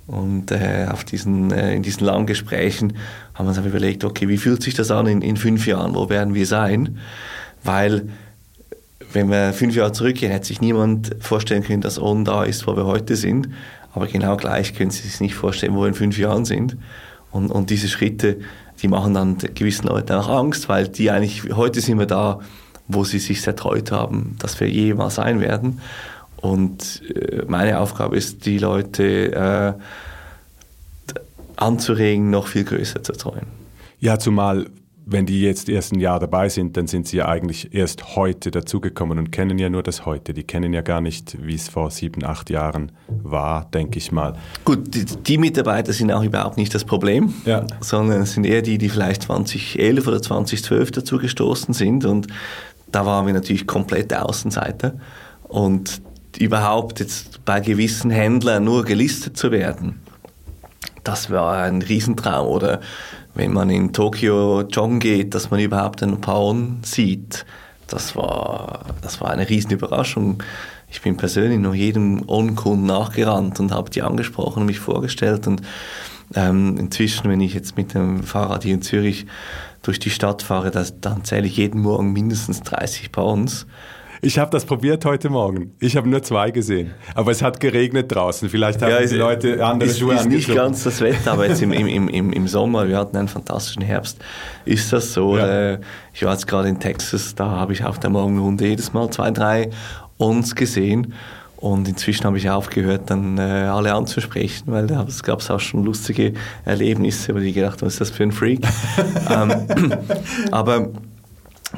Und 0.05 0.51
äh, 0.51 0.87
auf 0.91 1.05
diesen, 1.05 1.51
äh, 1.51 1.73
in 1.73 1.81
diesen 1.81 2.05
langen 2.05 2.25
Gesprächen 2.25 2.93
haben 3.33 3.45
wir 3.45 3.57
uns 3.57 3.57
überlegt, 3.57 4.03
okay, 4.03 4.27
wie 4.27 4.37
fühlt 4.37 4.61
sich 4.61 4.73
das 4.73 4.91
an 4.91 5.07
in, 5.07 5.21
in 5.21 5.37
fünf 5.37 5.65
Jahren, 5.65 5.95
wo 5.95 6.09
werden 6.09 6.33
wir 6.33 6.45
sein? 6.45 6.99
Weil 7.63 8.09
wenn 9.13 9.29
wir 9.29 9.53
fünf 9.53 9.75
Jahre 9.75 9.93
zurückgehen, 9.93 10.31
hätte 10.31 10.47
sich 10.47 10.59
niemand 10.59 11.15
vorstellen 11.19 11.63
können, 11.63 11.81
dass 11.81 12.01
On 12.01 12.25
da 12.25 12.43
ist, 12.43 12.67
wo 12.67 12.75
wir 12.75 12.85
heute 12.85 13.15
sind. 13.15 13.49
Aber 13.93 14.07
genau 14.07 14.37
gleich 14.37 14.73
können 14.75 14.91
Sie 14.91 15.07
sich 15.07 15.21
nicht 15.21 15.35
vorstellen, 15.35 15.75
wo 15.75 15.81
wir 15.81 15.87
in 15.87 15.93
fünf 15.93 16.17
Jahren 16.17 16.45
sind. 16.45 16.77
Und, 17.31 17.51
und 17.51 17.69
diese 17.69 17.87
Schritte, 17.87 18.39
die 18.81 18.87
machen 18.87 19.13
dann 19.13 19.37
gewissen 19.37 19.87
Leuten 19.87 20.13
auch 20.13 20.29
Angst, 20.29 20.69
weil 20.69 20.87
die 20.87 21.11
eigentlich, 21.11 21.55
heute 21.55 21.81
sind 21.81 21.99
wir 21.99 22.05
da, 22.05 22.39
wo 22.87 23.03
sie 23.03 23.19
sich 23.19 23.45
erträut 23.45 23.91
haben, 23.91 24.35
dass 24.39 24.59
wir 24.59 24.69
jemals 24.69 25.15
sein 25.15 25.39
werden. 25.39 25.79
Und 26.37 27.01
äh, 27.15 27.43
meine 27.47 27.79
Aufgabe 27.79 28.17
ist, 28.17 28.45
die 28.45 28.57
Leute 28.57 29.31
äh, 29.33 29.73
anzuregen, 31.55 32.29
noch 32.29 32.47
viel 32.47 32.65
größer 32.65 33.01
zu 33.01 33.13
träumen. 33.13 33.47
Ja, 33.99 34.19
zumal 34.19 34.67
wenn 35.05 35.25
die 35.25 35.41
jetzt 35.41 35.69
erst 35.69 35.93
ein 35.93 35.99
Jahr 35.99 36.19
dabei 36.19 36.49
sind, 36.49 36.77
dann 36.77 36.87
sind 36.87 37.07
sie 37.07 37.17
ja 37.17 37.27
eigentlich 37.27 37.73
erst 37.73 38.15
heute 38.15 38.51
dazugekommen 38.51 39.19
und 39.19 39.31
kennen 39.31 39.57
ja 39.59 39.69
nur 39.69 39.83
das 39.83 40.05
heute. 40.05 40.33
Die 40.33 40.43
kennen 40.43 40.73
ja 40.73 40.81
gar 40.81 41.01
nicht, 41.01 41.37
wie 41.45 41.55
es 41.55 41.67
vor 41.67 41.91
sieben, 41.91 42.23
acht 42.23 42.49
Jahren 42.49 42.91
war, 43.07 43.65
denke 43.73 43.97
ich 43.97 44.11
mal. 44.11 44.35
Gut, 44.63 44.93
die, 44.93 45.05
die, 45.05 45.37
Mitarbeiter 45.37 45.91
sind 45.91 46.11
auch 46.11 46.23
überhaupt 46.23 46.57
nicht 46.57 46.73
das 46.73 46.85
Problem, 46.85 47.33
ja. 47.45 47.65
sondern 47.81 48.21
es 48.21 48.33
sind 48.33 48.45
eher 48.45 48.61
die, 48.61 48.77
die 48.77 48.89
vielleicht 48.89 49.23
2011 49.23 50.07
oder 50.07 50.21
2012 50.21 50.91
dazugestoßen 50.91 51.73
sind 51.73 52.05
und 52.05 52.27
da 52.91 53.05
waren 53.05 53.25
wir 53.25 53.33
natürlich 53.33 53.67
komplette 53.67 54.23
Außenseiter 54.23 54.93
und 55.43 56.01
überhaupt 56.39 56.99
jetzt 56.99 57.43
bei 57.43 57.59
gewissen 57.59 58.11
Händlern 58.11 58.63
nur 58.63 58.85
gelistet 58.85 59.37
zu 59.37 59.51
werden, 59.51 59.99
das 61.03 61.29
war 61.29 61.63
ein 61.63 61.81
Riesentraum 61.81 62.47
oder 62.47 62.79
wenn 63.35 63.53
man 63.53 63.69
in 63.69 63.93
Tokio 63.93 64.61
joggen 64.61 64.99
geht, 64.99 65.33
dass 65.33 65.49
man 65.49 65.59
überhaupt 65.59 66.03
einen 66.03 66.21
Paon 66.21 66.79
sieht. 66.83 67.45
Das 67.87 68.15
war, 68.15 68.85
das 69.01 69.21
war 69.21 69.31
eine 69.31 69.49
riesen 69.49 69.71
Überraschung. 69.71 70.41
Ich 70.89 71.01
bin 71.01 71.17
persönlich 71.17 71.59
noch 71.59 71.73
jedem 71.73 72.23
On-Kunden 72.27 72.85
nachgerannt 72.85 73.59
und 73.59 73.71
habe 73.71 73.89
die 73.89 74.03
angesprochen 74.03 74.61
und 74.61 74.65
mich 74.67 74.79
vorgestellt. 74.79 75.47
Und 75.47 75.61
ähm, 76.35 76.77
inzwischen, 76.77 77.29
wenn 77.29 77.41
ich 77.41 77.53
jetzt 77.53 77.77
mit 77.77 77.93
dem 77.93 78.23
Fahrrad 78.23 78.63
hier 78.63 78.75
in 78.75 78.81
Zürich 78.81 79.25
durch 79.81 79.99
die 79.99 80.11
Stadt 80.11 80.43
fahre, 80.43 80.71
das, 80.71 80.99
dann 81.01 81.23
zähle 81.23 81.47
ich 81.47 81.57
jeden 81.57 81.81
Morgen 81.81 82.13
mindestens 82.13 82.61
30 82.61 83.11
Pounds. 83.11 83.65
Ich 84.25 84.39
habe 84.39 84.49
das 84.51 84.63
probiert 84.63 85.03
heute 85.03 85.29
Morgen. 85.29 85.73
Ich 85.81 85.97
habe 85.97 86.07
nur 86.07 86.23
zwei 86.23 86.49
gesehen. 86.49 86.91
Aber 87.13 87.31
es 87.31 87.41
hat 87.41 87.59
geregnet 87.59 88.09
draußen. 88.09 88.47
Vielleicht 88.47 88.81
haben 88.81 88.91
ja, 88.91 89.05
die 89.05 89.15
Leute 89.15 89.65
andere 89.65 89.89
ist, 89.89 89.99
Schuhe 89.99 90.15
ist 90.15 90.29
nicht 90.29 90.47
ganz 90.55 90.85
das 90.85 91.01
Wetter, 91.01 91.33
aber 91.33 91.45
jetzt 91.49 91.61
im, 91.61 91.73
im, 91.73 92.07
im, 92.07 92.31
im 92.31 92.47
Sommer, 92.47 92.87
wir 92.87 92.97
hatten 92.97 93.17
einen 93.17 93.27
fantastischen 93.27 93.81
Herbst, 93.81 94.17
ist 94.63 94.93
das 94.93 95.11
so. 95.11 95.35
Ja. 95.35 95.73
Äh, 95.73 95.79
ich 96.13 96.23
war 96.23 96.31
jetzt 96.31 96.47
gerade 96.47 96.69
in 96.69 96.79
Texas, 96.79 97.35
da 97.35 97.49
habe 97.49 97.73
ich 97.73 97.83
auf 97.83 97.99
der 97.99 98.11
Morgenrunde 98.11 98.65
jedes 98.65 98.93
Mal 98.93 99.09
zwei, 99.09 99.29
drei 99.31 99.71
uns 100.15 100.55
gesehen. 100.55 101.13
Und 101.57 101.89
inzwischen 101.89 102.23
habe 102.23 102.37
ich 102.37 102.49
aufgehört, 102.49 103.09
dann 103.09 103.37
äh, 103.37 103.41
alle 103.41 103.93
anzusprechen, 103.93 104.63
weil 104.67 104.87
da 104.87 105.05
gab 105.23 105.39
es 105.41 105.51
auch 105.51 105.59
schon 105.59 105.83
lustige 105.83 106.31
Erlebnisse, 106.63 107.35
wo 107.35 107.39
ich 107.39 107.53
gedacht 107.53 107.73
habe, 107.73 107.87
was 107.87 107.95
ist 107.95 108.01
das 108.01 108.09
für 108.11 108.23
ein 108.23 108.31
Freak? 108.31 108.61
ähm, 109.29 109.67
aber 110.51 110.91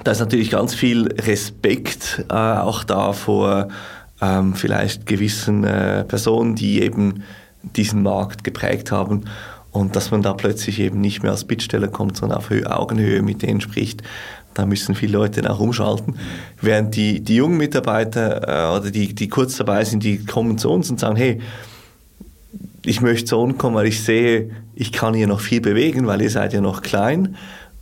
da 0.04 0.12
ist 0.12 0.20
natürlich 0.20 0.52
ganz 0.52 0.74
viel 0.74 1.08
Respekt 1.08 2.26
äh, 2.30 2.34
auch 2.34 2.84
da 2.84 3.14
vor 3.14 3.70
ähm, 4.22 4.56
vielleicht 4.56 5.06
gewissen 5.06 5.64
äh, 5.64 6.04
Personen, 6.04 6.56
die 6.56 6.82
eben 6.82 7.24
diesen 7.64 8.04
Markt 8.04 8.44
geprägt 8.44 8.92
haben 8.92 9.26
und 9.72 9.96
dass 9.96 10.12
man 10.12 10.22
da 10.22 10.34
plötzlich 10.34 10.80
eben 10.80 11.02
nicht 11.02 11.24
mehr 11.24 11.32
als 11.32 11.46
Bittsteller 11.46 11.88
kommt, 11.88 12.18
sondern 12.18 12.38
auf 12.38 12.52
Augenhöhe 12.52 13.22
mit 13.22 13.42
denen 13.42 13.62
spricht. 13.62 14.04
Da 14.54 14.66
müssen 14.66 14.96
viele 14.96 15.14
Leute 15.14 15.42
dann 15.42 15.52
auch 15.52 15.60
umschalten. 15.60 16.16
Während 16.62 16.96
die, 16.96 17.20
die 17.20 17.36
jungen 17.36 17.58
Mitarbeiter 17.58 18.74
äh, 18.74 18.80
oder 18.80 18.90
die, 18.90 19.14
die 19.14 19.28
kurz 19.28 19.58
dabei 19.58 19.84
sind, 19.84 20.04
die 20.04 20.24
kommen 20.24 20.58
zu 20.58 20.70
uns 20.70 20.90
und 20.90 21.00
sagen, 21.00 21.18
hey, 21.18 21.42
ich 22.86 23.02
möchte 23.02 23.26
zu 23.26 23.38
uns 23.38 23.58
kommen, 23.58 23.76
weil 23.76 23.88
ich 23.88 24.04
sehe, 24.04 24.52
ich 24.76 24.92
kann 24.94 25.14
hier 25.14 25.28
noch 25.28 25.42
viel 25.42 25.60
bewegen, 25.60 26.08
weil 26.08 26.22
ihr 26.22 26.30
seid 26.30 26.54
ja 26.54 26.62
noch 26.62 26.82
klein 26.82 27.36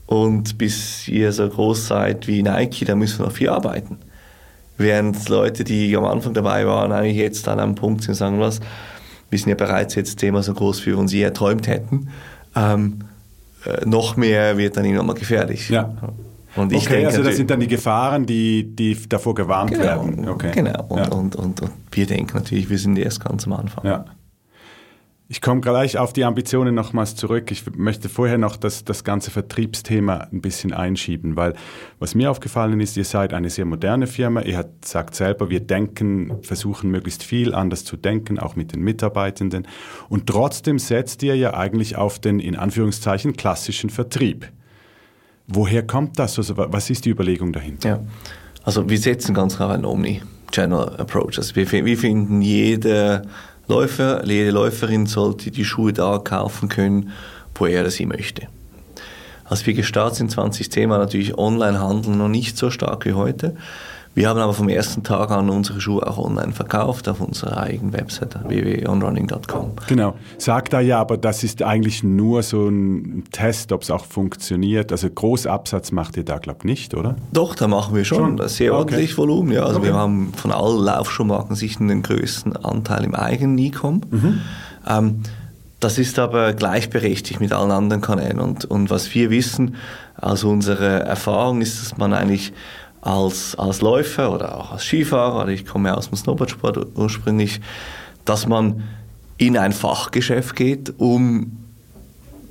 und 0.06 0.58
bis 0.58 1.08
ihr 1.08 1.32
so 1.32 1.48
groß 1.48 1.88
seid 1.88 2.28
wie 2.28 2.44
Nike, 2.44 2.86
da 2.86 2.96
müssen 2.96 3.20
wir 3.20 3.26
noch 3.28 3.34
viel 3.34 3.50
arbeiten. 3.50 3.98
Während 4.78 5.30
Leute, 5.30 5.64
die 5.64 5.96
am 5.96 6.06
Anfang 6.06 6.34
dabei 6.34 6.66
waren, 6.66 6.92
eigentlich 6.92 7.18
jetzt 7.18 7.48
an 7.48 7.60
einem 7.60 7.76
Punkt 7.76 8.02
sind 8.02 8.12
und 8.12 8.18
sagen, 8.18 8.40
was, 8.40 8.60
wir 9.30 9.40
sind 9.40 9.50
ja 9.50 9.56
bereits 9.56 9.96
jetzt 9.96 10.18
Thema 10.18 10.44
so 10.44 10.54
groß, 10.54 10.86
wie 10.86 10.92
wir 10.92 10.98
uns 10.98 11.14
je 11.14 11.22
erträumt 11.22 11.68
hätten. 11.68 12.10
Ähm, 12.56 13.00
äh, 13.66 13.86
noch 13.86 14.18
mehr 14.18 14.58
wird 14.58 14.78
dann 14.78 14.86
irgendwann 14.86 15.08
mal 15.08 15.14
gefährlich. 15.14 15.70
Ja. 15.70 15.94
Und 16.56 16.72
ich 16.72 16.86
okay, 16.86 16.96
denke, 16.96 17.08
also 17.08 17.24
das 17.24 17.36
sind 17.36 17.50
dann 17.50 17.60
die 17.60 17.68
Gefahren, 17.68 18.26
die, 18.26 18.76
die 18.76 18.98
davor 19.10 19.34
gewarnt 19.34 19.72
genau, 19.72 19.84
werden. 19.84 20.28
Okay. 20.30 20.52
Genau. 20.54 20.86
Und, 20.88 21.00
ja. 21.00 21.08
und, 21.12 21.36
und, 21.36 21.62
und, 21.62 21.72
wir 21.92 22.06
denken 22.06 22.38
natürlich, 22.38 22.70
wir 22.70 22.78
sind 22.78 22.98
erst 22.98 23.26
ganz 23.26 23.48
am 23.48 23.54
Anfang. 23.54 23.86
Ja. 23.86 24.06
Ich 25.34 25.42
komme 25.42 25.62
gleich 25.62 25.98
auf 25.98 26.14
die 26.14 26.26
Ambitionen 26.26 26.76
nochmals 26.76 27.16
zurück. 27.16 27.50
Ich 27.50 27.64
möchte 27.76 28.08
vorher 28.08 28.38
noch 28.38 28.56
das, 28.56 28.86
das 28.86 29.04
ganze 29.04 29.32
Vertriebsthema 29.32 30.28
ein 30.32 30.42
bisschen 30.42 30.74
einschieben, 30.74 31.36
weil 31.36 31.56
was 31.98 32.14
mir 32.14 32.30
aufgefallen 32.30 32.80
ist, 32.80 32.98
ihr 32.98 33.04
seid 33.04 33.34
eine 33.34 33.50
sehr 33.50 33.66
moderne 33.66 34.06
Firma. 34.06 34.42
Ihr 34.42 34.64
sagt 34.86 35.16
selber, 35.16 35.50
wir 35.50 35.60
denken, 35.60 36.38
versuchen 36.44 36.92
möglichst 36.92 37.24
viel 37.24 37.56
anders 37.56 37.84
zu 37.84 37.98
denken, 37.98 38.38
auch 38.38 38.56
mit 38.56 38.74
den 38.74 38.84
Mitarbeitenden. 38.84 39.68
Und 40.08 40.28
trotzdem 40.28 40.78
setzt 40.78 41.24
ihr 41.24 41.36
ja 41.36 41.56
eigentlich 41.56 41.96
auf 41.96 42.20
den, 42.20 42.40
in 42.40 42.56
Anführungszeichen, 42.56 43.36
klassischen 43.36 43.90
Vertrieb. 43.90 44.52
Woher 45.48 45.82
kommt 45.82 46.20
das? 46.20 46.38
Also, 46.38 46.58
was 46.58 46.92
ist 46.92 47.06
die 47.06 47.10
Überlegung 47.10 47.54
dahinter? 47.54 47.90
Ja. 47.90 48.00
Also 48.64 48.88
wir 48.88 49.00
setzen 49.00 49.34
ganz 49.34 49.56
klar 49.56 49.72
einen 49.74 49.86
Omni-Channel-Approach. 49.86 51.40
Also 51.40 51.56
wir, 51.56 51.72
wir 51.72 51.98
finden 51.98 52.44
jede 52.44 53.24
Läufer, 53.68 54.26
jede 54.26 54.52
Läuferin 54.52 55.06
sollte 55.06 55.50
die 55.50 55.64
Schuhe 55.64 55.94
da 55.94 56.18
kaufen 56.18 56.68
können, 56.68 57.12
wo 57.56 57.66
er 57.66 57.90
sie 57.90 58.06
möchte. 58.06 58.48
Als 59.46 59.66
wir 59.66 59.74
gestartet 59.74 60.18
sind 60.18 60.32
2010 60.32 60.90
war 60.90 60.98
natürlich 60.98 61.38
Online-Handel 61.38 62.16
noch 62.16 62.28
nicht 62.28 62.58
so 62.58 62.70
stark 62.70 63.06
wie 63.06 63.14
heute. 63.14 63.56
Wir 64.16 64.30
haben 64.30 64.40
aber 64.40 64.54
vom 64.54 64.70
ersten 64.70 65.02
Tag 65.02 65.32
an 65.32 65.50
unsere 65.50 65.82
Schuhe 65.82 66.06
auch 66.06 66.20
online 66.20 66.52
verkauft 66.52 67.10
auf 67.10 67.20
unserer 67.20 67.58
eigenen 67.58 67.94
Website 67.94 68.38
www.onrunning.com. 68.48 69.72
Genau. 69.88 70.16
Sagt 70.38 70.74
er 70.74 70.82
ja, 70.82 71.00
aber 71.00 71.18
das 71.18 71.44
ist 71.44 71.64
eigentlich 71.64 72.04
nur 72.04 72.44
so 72.44 72.68
ein 72.68 73.24
Test, 73.32 73.72
ob 73.72 73.82
es 73.82 73.90
auch 73.90 74.06
funktioniert. 74.06 74.92
Also 74.92 75.10
Großabsatz 75.10 75.92
macht 75.92 76.16
ihr 76.18 76.26
da, 76.26 76.38
glaube 76.38 76.60
ich, 76.60 76.66
nicht, 76.66 76.94
oder? 76.94 77.16
Doch, 77.32 77.56
da 77.56 77.68
machen 77.68 77.96
wir 77.96 78.06
schon, 78.06 78.38
schon? 78.38 78.48
sehr 78.48 78.76
ordentlich 78.76 79.14
okay. 79.14 79.18
Volumen. 79.18 79.52
Ja. 79.52 79.64
Also 79.64 79.80
okay. 79.80 79.88
wir 79.88 79.96
haben 79.96 80.32
von 80.36 80.52
allen 80.52 80.84
Laufschuhmarken 80.84 81.56
sicher 81.56 81.80
den 81.80 82.04
größten 82.04 82.56
Anteil 82.58 83.04
im 83.06 83.16
eigenen 83.16 83.58
E-Com. 83.58 84.02
Mhm. 84.12 84.42
Ähm, 84.88 85.24
das 85.80 85.98
ist 85.98 86.18
aber 86.20 86.54
gleichberechtigt 86.54 87.42
mit 87.42 87.52
allen 87.52 87.72
anderen 87.72 88.02
Kanälen. 88.02 88.40
Und, 88.40 88.66
und 88.66 88.90
was 88.90 89.14
wir 89.16 89.32
wissen 89.32 89.76
aus 90.16 90.44
unserer 90.44 91.02
Erfahrung 91.02 91.62
ist, 91.62 91.82
dass 91.82 91.98
man 91.98 92.14
eigentlich 92.14 92.54
als, 93.04 93.56
als 93.56 93.82
Läufer 93.82 94.32
oder 94.32 94.58
auch 94.58 94.72
als 94.72 94.86
Skifahrer, 94.86 95.50
ich 95.50 95.66
komme 95.66 95.96
aus 95.96 96.10
dem 96.10 96.18
Snowboardsport 96.18 96.88
ursprünglich, 96.96 97.60
dass 98.24 98.48
man 98.48 98.84
in 99.38 99.58
ein 99.58 99.74
Fachgeschäft 99.74 100.56
geht, 100.56 100.94
um 100.98 101.58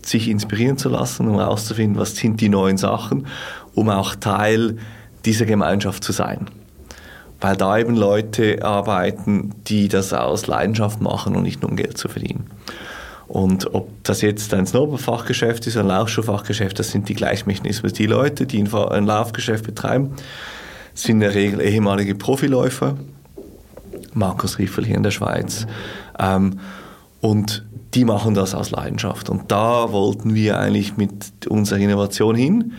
sich 0.02 0.28
inspirieren 0.28 0.76
zu 0.76 0.90
lassen, 0.90 1.28
um 1.28 1.38
herauszufinden, 1.38 1.98
was 1.98 2.16
sind 2.16 2.40
die 2.40 2.50
neuen 2.50 2.76
Sachen, 2.76 3.26
um 3.74 3.88
auch 3.88 4.14
Teil 4.14 4.76
dieser 5.24 5.46
Gemeinschaft 5.46 6.04
zu 6.04 6.12
sein. 6.12 6.48
weil 7.40 7.56
da 7.56 7.76
eben 7.76 7.96
Leute 7.96 8.64
arbeiten, 8.64 9.52
die 9.66 9.88
das 9.88 10.12
aus 10.12 10.46
Leidenschaft 10.46 11.00
machen 11.00 11.34
und 11.34 11.42
nicht 11.42 11.60
nur 11.60 11.72
um 11.72 11.76
Geld 11.76 11.98
zu 11.98 12.08
verdienen. 12.08 12.46
Und 13.32 13.74
ob 13.74 13.88
das 14.04 14.20
jetzt 14.20 14.52
ein 14.52 14.66
Snowboard-Fachgeschäft 14.66 15.66
ist, 15.66 15.78
ein 15.78 15.86
Laufschuhfachgeschäft, 15.86 16.78
das 16.78 16.90
sind 16.90 17.08
die 17.08 17.14
Gleichmechanismen. 17.14 17.90
Die 17.90 18.04
Leute, 18.04 18.44
die 18.44 18.62
ein 18.62 19.06
Laufgeschäft 19.06 19.64
betreiben, 19.64 20.10
sind 20.92 21.14
in 21.14 21.20
der 21.20 21.34
Regel 21.34 21.62
ehemalige 21.62 22.14
Profiläufer. 22.14 22.98
Markus 24.12 24.58
Riffel 24.58 24.84
hier 24.84 24.96
in 24.96 25.02
der 25.02 25.12
Schweiz. 25.12 25.66
Ähm, 26.18 26.60
und 27.22 27.64
die 27.94 28.04
machen 28.04 28.34
das 28.34 28.54
aus 28.54 28.70
Leidenschaft. 28.70 29.30
Und 29.30 29.50
da 29.50 29.92
wollten 29.92 30.34
wir 30.34 30.58
eigentlich 30.58 30.98
mit 30.98 31.46
unserer 31.48 31.78
Innovation 31.78 32.34
hin, 32.34 32.74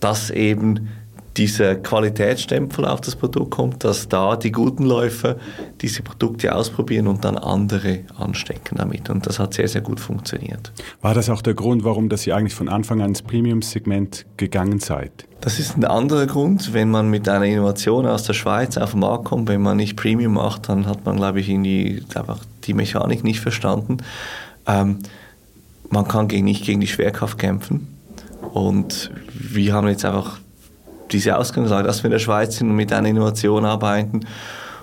dass 0.00 0.28
eben 0.28 0.88
dieser 1.36 1.74
Qualitätsstempel 1.74 2.84
auf 2.84 3.00
das 3.00 3.16
Produkt 3.16 3.50
kommt, 3.50 3.82
dass 3.82 4.08
da 4.08 4.36
die 4.36 4.52
guten 4.52 4.84
Läufer 4.84 5.36
diese 5.80 6.02
Produkte 6.02 6.54
ausprobieren 6.54 7.08
und 7.08 7.24
dann 7.24 7.36
andere 7.36 8.00
anstecken 8.16 8.76
damit. 8.76 9.10
Und 9.10 9.26
das 9.26 9.38
hat 9.38 9.54
sehr, 9.54 9.66
sehr 9.66 9.80
gut 9.80 9.98
funktioniert. 9.98 10.72
War 11.00 11.14
das 11.14 11.28
auch 11.30 11.42
der 11.42 11.54
Grund, 11.54 11.82
warum 11.84 12.08
dass 12.08 12.26
ihr 12.26 12.36
eigentlich 12.36 12.54
von 12.54 12.68
Anfang 12.68 13.00
an 13.00 13.08
ins 13.08 13.22
Premium-Segment 13.22 14.26
gegangen 14.36 14.78
seid? 14.78 15.26
Das 15.40 15.58
ist 15.58 15.76
ein 15.76 15.84
anderer 15.84 16.26
Grund. 16.26 16.72
Wenn 16.72 16.90
man 16.90 17.10
mit 17.10 17.28
einer 17.28 17.44
Innovation 17.44 18.06
aus 18.06 18.22
der 18.22 18.34
Schweiz 18.34 18.78
auf 18.78 18.92
den 18.92 19.00
Markt 19.00 19.24
kommt, 19.24 19.48
wenn 19.48 19.60
man 19.60 19.76
nicht 19.76 19.96
Premium 19.96 20.34
macht, 20.34 20.68
dann 20.68 20.86
hat 20.86 21.04
man, 21.04 21.16
glaube 21.16 21.40
ich, 21.40 21.46
die, 21.46 22.02
einfach 22.14 22.38
die 22.62 22.74
Mechanik 22.74 23.24
nicht 23.24 23.40
verstanden. 23.40 23.98
Ähm, 24.66 25.00
man 25.90 26.06
kann 26.06 26.28
gegen, 26.28 26.44
nicht 26.44 26.64
gegen 26.64 26.80
die 26.80 26.86
Schwerkraft 26.86 27.38
kämpfen. 27.38 27.88
Und 28.52 29.10
wir 29.32 29.74
haben 29.74 29.88
jetzt 29.88 30.04
einfach 30.04 30.38
diese 31.10 31.36
Ausgangslage, 31.36 31.86
dass 31.86 32.02
wir 32.02 32.06
in 32.06 32.12
der 32.12 32.18
Schweiz 32.18 32.56
sind 32.56 32.70
und 32.70 32.76
mit 32.76 32.92
einer 32.92 33.08
Innovation 33.08 33.64
arbeiten. 33.64 34.20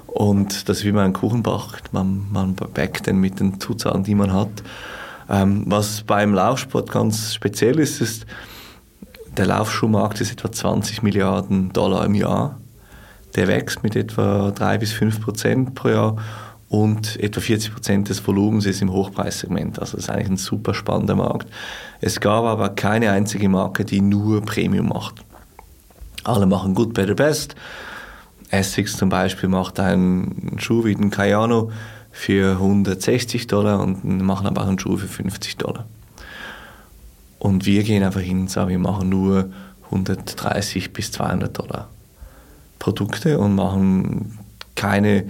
Und 0.07 0.67
das 0.67 0.79
ist 0.79 0.85
wie 0.85 0.91
man 0.91 1.05
einen 1.05 1.13
Kuchen 1.13 1.43
backt. 1.43 1.93
Man, 1.93 2.27
man 2.31 2.55
backt 2.55 3.07
den 3.07 3.17
mit 3.17 3.39
den 3.39 3.59
Zutaten, 3.59 4.03
die 4.03 4.15
man 4.15 4.33
hat. 4.33 4.49
Ähm, 5.29 5.63
was 5.67 6.03
beim 6.03 6.33
Laufsport 6.33 6.91
ganz 6.91 7.33
speziell 7.33 7.79
ist, 7.79 8.01
ist, 8.01 8.25
der 9.37 9.45
Laufschuhmarkt 9.45 10.19
ist 10.19 10.31
etwa 10.31 10.51
20 10.51 11.03
Milliarden 11.03 11.71
Dollar 11.71 12.05
im 12.05 12.15
Jahr. 12.15 12.59
Der 13.35 13.47
wächst 13.47 13.81
mit 13.81 13.95
etwa 13.95 14.51
3 14.51 14.77
bis 14.77 14.91
5 14.91 15.21
Prozent 15.21 15.75
pro 15.75 15.87
Jahr 15.87 16.15
und 16.67 17.17
etwa 17.21 17.39
40 17.39 17.73
Prozent 17.73 18.09
des 18.09 18.25
Volumens 18.25 18.65
ist 18.65 18.81
im 18.81 18.91
Hochpreissegment. 18.91 19.79
Also 19.79 19.95
das 19.95 20.05
ist 20.05 20.09
eigentlich 20.09 20.29
ein 20.29 20.37
super 20.37 20.73
spannender 20.73 21.15
Markt. 21.15 21.47
Es 22.01 22.19
gab 22.19 22.43
aber 22.43 22.69
keine 22.69 23.11
einzige 23.11 23.47
Marke, 23.47 23.85
die 23.85 24.01
nur 24.01 24.41
Premium 24.41 24.89
macht. 24.89 25.23
Alle 26.23 26.45
machen 26.45 26.75
Good, 26.75 26.93
Better, 26.93 27.15
Best. 27.15 27.55
Essex 28.49 28.97
zum 28.97 29.09
Beispiel 29.09 29.49
macht 29.49 29.79
einen 29.79 30.57
Schuh 30.59 30.83
wie 30.83 30.93
den 30.93 31.09
Cayano 31.09 31.71
für 32.11 32.53
160 32.53 33.47
Dollar 33.47 33.79
und 33.79 34.03
machen 34.21 34.45
aber 34.45 34.61
auch 34.61 34.67
einen 34.67 34.79
Schuh 34.79 34.97
für 34.97 35.07
50 35.07 35.57
Dollar. 35.57 35.85
Und 37.39 37.65
wir 37.65 37.83
gehen 37.83 38.03
einfach 38.03 38.19
hin 38.19 38.41
und 38.41 38.51
sagen, 38.51 38.69
wir 38.69 38.79
machen 38.79 39.09
nur 39.09 39.49
130 39.85 40.93
bis 40.93 41.11
200 41.11 41.57
Dollar 41.57 41.89
Produkte 42.77 43.39
und 43.39 43.55
machen 43.55 44.37
keine, 44.75 45.25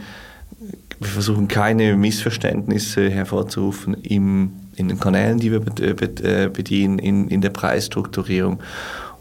wir 0.99 1.08
versuchen 1.08 1.47
keine 1.47 1.95
Missverständnisse 1.95 3.10
hervorzurufen 3.10 3.93
im, 3.93 4.54
in 4.75 4.88
den 4.88 4.99
Kanälen, 4.99 5.38
die 5.38 5.51
wir 5.51 5.62
äh, 5.80 6.49
bedienen, 6.49 6.99
in, 6.99 7.27
in 7.27 7.41
der 7.41 7.49
Preisstrukturierung. 7.49 8.62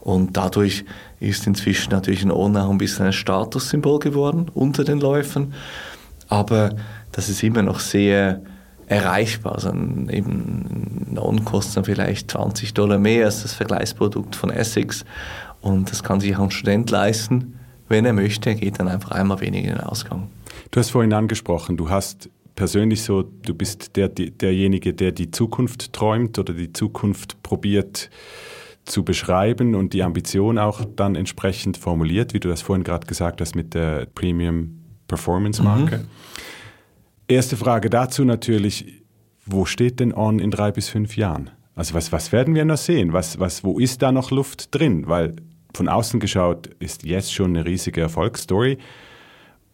Und 0.01 0.35
dadurch 0.35 0.85
ist 1.21 1.45
inzwischen 1.45 1.91
natürlich 1.91 2.23
ein 2.23 2.31
On 2.31 2.57
auch 2.57 2.69
ein 2.69 2.77
bisschen 2.77 3.05
ein 3.05 3.13
Statussymbol 3.13 3.99
geworden 3.99 4.49
unter 4.53 4.83
den 4.83 4.99
Läufern. 4.99 5.53
Aber 6.27 6.75
das 7.11 7.29
ist 7.29 7.43
immer 7.43 7.61
noch 7.61 7.79
sehr 7.79 8.41
erreichbar. 8.87 9.53
Also 9.53 9.69
eben 9.69 11.07
ein 11.11 11.17
On 11.19 11.45
kostet 11.45 11.85
vielleicht 11.85 12.31
20 12.31 12.73
Dollar 12.73 12.97
mehr 12.97 13.25
als 13.25 13.43
das 13.43 13.53
Vergleichsprodukt 13.53 14.35
von 14.35 14.49
Essex. 14.49 15.05
Und 15.61 15.91
das 15.91 16.01
kann 16.03 16.19
sich 16.19 16.35
auch 16.35 16.43
ein 16.43 16.51
Student 16.51 16.89
leisten. 16.89 17.59
Wenn 17.87 18.05
er 18.05 18.13
möchte, 18.13 18.49
er 18.49 18.55
geht 18.55 18.79
dann 18.79 18.87
einfach 18.87 19.11
einmal 19.11 19.41
weniger 19.41 19.69
in 19.69 19.77
den 19.77 19.83
Ausgang. 19.83 20.27
Du 20.71 20.79
hast 20.79 20.89
vorhin 20.89 21.13
angesprochen, 21.13 21.77
du 21.77 21.89
hast 21.89 22.29
persönlich 22.55 23.03
so, 23.03 23.21
du 23.21 23.53
bist 23.53 23.95
der, 23.95 24.07
derjenige, 24.07 24.93
der 24.93 25.11
die 25.11 25.29
Zukunft 25.29 25.93
träumt 25.93 26.39
oder 26.39 26.53
die 26.53 26.73
Zukunft 26.73 27.43
probiert 27.43 28.09
zu 28.85 29.03
beschreiben 29.03 29.75
und 29.75 29.93
die 29.93 30.03
Ambition 30.03 30.57
auch 30.57 30.83
dann 30.95 31.15
entsprechend 31.15 31.77
formuliert, 31.77 32.33
wie 32.33 32.39
du 32.39 32.49
das 32.49 32.61
vorhin 32.61 32.83
gerade 32.83 33.07
gesagt 33.07 33.41
hast 33.41 33.55
mit 33.55 33.73
der 33.73 34.07
Premium 34.07 34.81
Performance 35.07 35.61
Marke. 35.61 35.99
Mhm. 35.99 36.07
Erste 37.27 37.57
Frage 37.57 37.89
dazu 37.89 38.25
natürlich, 38.25 39.03
wo 39.45 39.65
steht 39.65 39.99
denn 39.99 40.13
On 40.13 40.39
in 40.39 40.51
drei 40.51 40.71
bis 40.71 40.89
fünf 40.89 41.15
Jahren? 41.17 41.49
Also 41.75 41.93
was, 41.93 42.11
was 42.11 42.31
werden 42.31 42.55
wir 42.55 42.65
noch 42.65 42.77
sehen? 42.77 43.13
Was, 43.13 43.39
was, 43.39 43.63
wo 43.63 43.79
ist 43.79 44.01
da 44.01 44.11
noch 44.11 44.31
Luft 44.31 44.73
drin? 44.75 45.07
Weil 45.07 45.35
von 45.73 45.87
außen 45.87 46.19
geschaut 46.19 46.67
ist 46.79 47.03
jetzt 47.03 47.33
schon 47.33 47.55
eine 47.55 47.65
riesige 47.65 48.01
Erfolgsstory. 48.01 48.77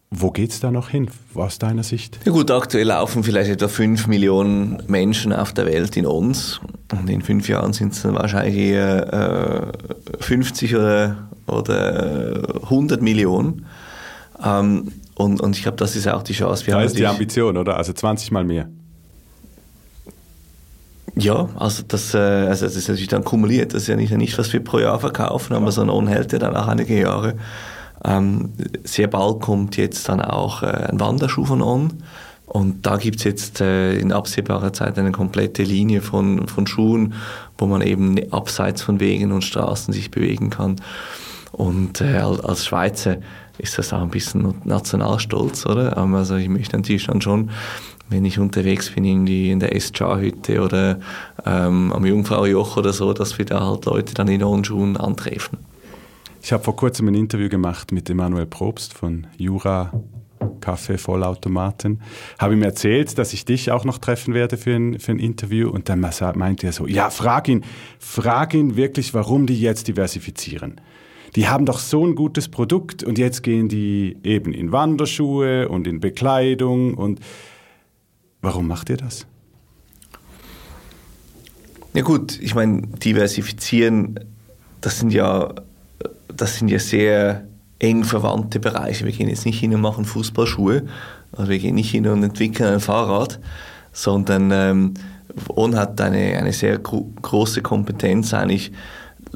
Wo 0.09 0.31
geht 0.31 0.51
es 0.51 0.61
da 0.61 0.71
noch 0.71 0.89
hin, 0.89 1.09
aus 1.35 1.59
deiner 1.59 1.83
Sicht? 1.83 2.19
Ja 2.23 2.31
gut, 2.31 2.49
aktuell 2.49 2.87
laufen 2.87 3.23
vielleicht 3.23 3.51
etwa 3.51 3.67
5 3.67 4.07
Millionen 4.07 4.81
Menschen 4.87 5.33
auf 5.33 5.51
der 5.51 5.65
Welt 5.65 5.97
in 5.97 6.05
uns. 6.05 6.61
Und 6.93 7.09
in 7.09 7.21
fünf 7.21 7.49
Jahren 7.49 7.73
sind 7.73 7.91
es 7.91 8.03
dann 8.03 8.15
wahrscheinlich 8.15 8.55
eher 8.55 9.73
äh, 10.17 10.23
50 10.23 10.75
oder, 10.75 11.27
oder 11.45 12.41
100 12.63 13.01
Millionen. 13.01 13.65
Ähm, 14.41 14.93
und, 15.15 15.41
und 15.41 15.57
ich 15.57 15.63
glaube, 15.63 15.77
das 15.77 15.97
ist 15.97 16.07
auch 16.07 16.23
die 16.23 16.33
Chance. 16.33 16.65
Wir 16.67 16.75
da 16.75 16.83
ist 16.83 16.97
die 16.97 17.05
Ambition, 17.05 17.57
oder? 17.57 17.75
Also 17.75 17.91
20 17.91 18.31
Mal 18.31 18.45
mehr. 18.45 18.69
Ja, 21.15 21.49
also 21.55 21.83
das, 21.85 22.13
äh, 22.13 22.17
also 22.17 22.65
das 22.65 22.75
ist 22.75 22.87
natürlich 22.87 23.09
dann 23.09 23.25
kumuliert. 23.25 23.73
Das 23.73 23.81
ist 23.83 23.87
ja 23.87 23.97
nicht, 23.97 24.11
nicht 24.11 24.37
was 24.37 24.53
wir 24.53 24.63
pro 24.63 24.79
Jahr 24.79 24.99
verkaufen, 24.99 25.53
aber 25.53 25.71
so 25.71 25.81
ein 25.81 25.89
On 25.89 26.07
hält 26.07 26.31
ja 26.31 26.39
dann 26.39 26.55
auch 26.55 26.67
einige 26.67 26.97
Jahre. 26.97 27.35
Ähm, 28.03 28.53
sehr 28.83 29.07
bald 29.07 29.41
kommt 29.41 29.77
jetzt 29.77 30.07
dann 30.09 30.21
auch 30.21 30.63
äh, 30.63 30.67
ein 30.67 30.99
Wanderschuh 30.99 31.45
von 31.45 31.61
On. 31.61 31.93
Und 32.45 32.85
da 32.85 32.95
gibt 32.95 33.17
es 33.17 33.23
jetzt 33.25 33.59
äh, 33.59 33.97
in 33.97 34.13
absehbarer 34.13 34.71
Zeit 34.71 34.97
eine 34.97 35.11
komplette 35.11 35.63
Linie 35.63 36.01
von, 36.01 36.47
von 36.47 36.65
Schuhen, 36.65 37.13
wo 37.57 37.65
man 37.65 37.81
eben 37.81 38.31
abseits 38.31 38.81
von 38.81 39.01
Wegen 39.01 39.33
und 39.33 39.43
Straßen 39.43 39.93
sich 39.93 40.11
bewegen 40.11 40.49
kann. 40.49 40.77
Und 41.51 42.01
äh, 42.01 42.17
als 42.17 42.65
Schweizer 42.65 43.17
ist 43.57 43.77
das 43.77 43.91
auch 43.91 44.01
ein 44.01 44.09
bisschen 44.09 44.55
Nationalstolz, 44.63 45.65
oder? 45.65 45.97
Ähm, 45.97 46.15
also 46.15 46.35
ich 46.35 46.47
möchte 46.47 46.77
natürlich 46.77 47.07
dann 47.07 47.21
schon, 47.21 47.49
wenn 48.09 48.23
ich 48.23 48.39
unterwegs 48.39 48.91
bin, 48.91 49.03
irgendwie 49.03 49.51
in 49.51 49.59
der 49.59 49.77
SCH-Hütte 49.77 50.61
oder 50.61 50.99
ähm, 51.45 51.91
am 51.91 52.05
Jungfraujoch 52.05 52.77
oder 52.77 52.93
so, 52.93 53.11
dass 53.11 53.37
wir 53.37 53.45
da 53.45 53.65
halt 53.65 53.85
Leute 53.85 54.13
dann 54.13 54.29
in 54.29 54.43
On-Schuhen 54.43 54.95
antreffen. 54.95 55.57
Ich 56.41 56.53
habe 56.53 56.63
vor 56.63 56.75
kurzem 56.75 57.07
ein 57.07 57.15
Interview 57.15 57.49
gemacht 57.49 57.91
mit 57.91 58.09
Emanuel 58.09 58.45
Probst 58.45 58.93
von 58.93 59.27
Jura 59.37 59.91
Kaffee-Vollautomaten. 60.61 62.01
Habe 62.39 62.53
ihm 62.53 62.63
erzählt, 62.63 63.17
dass 63.17 63.33
ich 63.33 63.45
dich 63.45 63.71
auch 63.71 63.85
noch 63.85 63.97
treffen 63.97 64.33
werde 64.33 64.57
für 64.57 64.75
ein, 64.75 64.99
für 64.99 65.11
ein 65.11 65.19
Interview. 65.19 65.69
Und 65.69 65.89
dann 65.89 65.99
meinte 65.99 66.67
er 66.67 66.73
so, 66.73 66.87
ja, 66.87 67.09
frag 67.09 67.47
ihn, 67.47 67.63
frag 67.99 68.53
ihn 68.53 68.75
wirklich, 68.75 69.13
warum 69.13 69.45
die 69.45 69.59
jetzt 69.59 69.87
diversifizieren. 69.87 70.79
Die 71.35 71.47
haben 71.47 71.65
doch 71.65 71.79
so 71.79 72.05
ein 72.05 72.15
gutes 72.15 72.47
Produkt 72.47 73.03
und 73.03 73.17
jetzt 73.17 73.43
gehen 73.43 73.67
die 73.67 74.17
eben 74.23 74.53
in 74.53 74.71
Wanderschuhe 74.71 75.69
und 75.69 75.85
in 75.85 75.99
Bekleidung 75.99 76.93
und 76.93 77.19
warum 78.41 78.67
macht 78.67 78.89
ihr 78.89 78.97
das? 78.97 79.27
Ja 81.93 82.01
gut, 82.03 82.39
ich 82.39 82.55
meine, 82.55 82.81
diversifizieren, 82.87 84.19
das 84.81 84.99
sind 84.99 85.11
ja 85.11 85.53
das 86.35 86.57
sind 86.57 86.69
ja 86.69 86.79
sehr 86.79 87.43
eng 87.79 88.03
verwandte 88.03 88.59
Bereiche. 88.59 89.05
Wir 89.05 89.11
gehen 89.11 89.29
jetzt 89.29 89.45
nicht 89.45 89.59
hin 89.59 89.73
und 89.73 89.81
machen 89.81 90.05
Fußballschuhe, 90.05 90.83
also 91.31 91.51
wir 91.51 91.59
gehen 91.59 91.75
nicht 91.75 91.91
hin 91.91 92.07
und 92.07 92.23
entwickeln 92.23 92.73
ein 92.73 92.79
Fahrrad, 92.79 93.39
sondern 93.91 94.51
ähm, 94.51 94.93
On 95.49 95.75
hat 95.75 95.99
eine, 96.01 96.37
eine 96.37 96.53
sehr 96.53 96.79
gro 96.79 97.11
große 97.21 97.61
Kompetenz 97.61 98.33
eigentlich. 98.33 98.71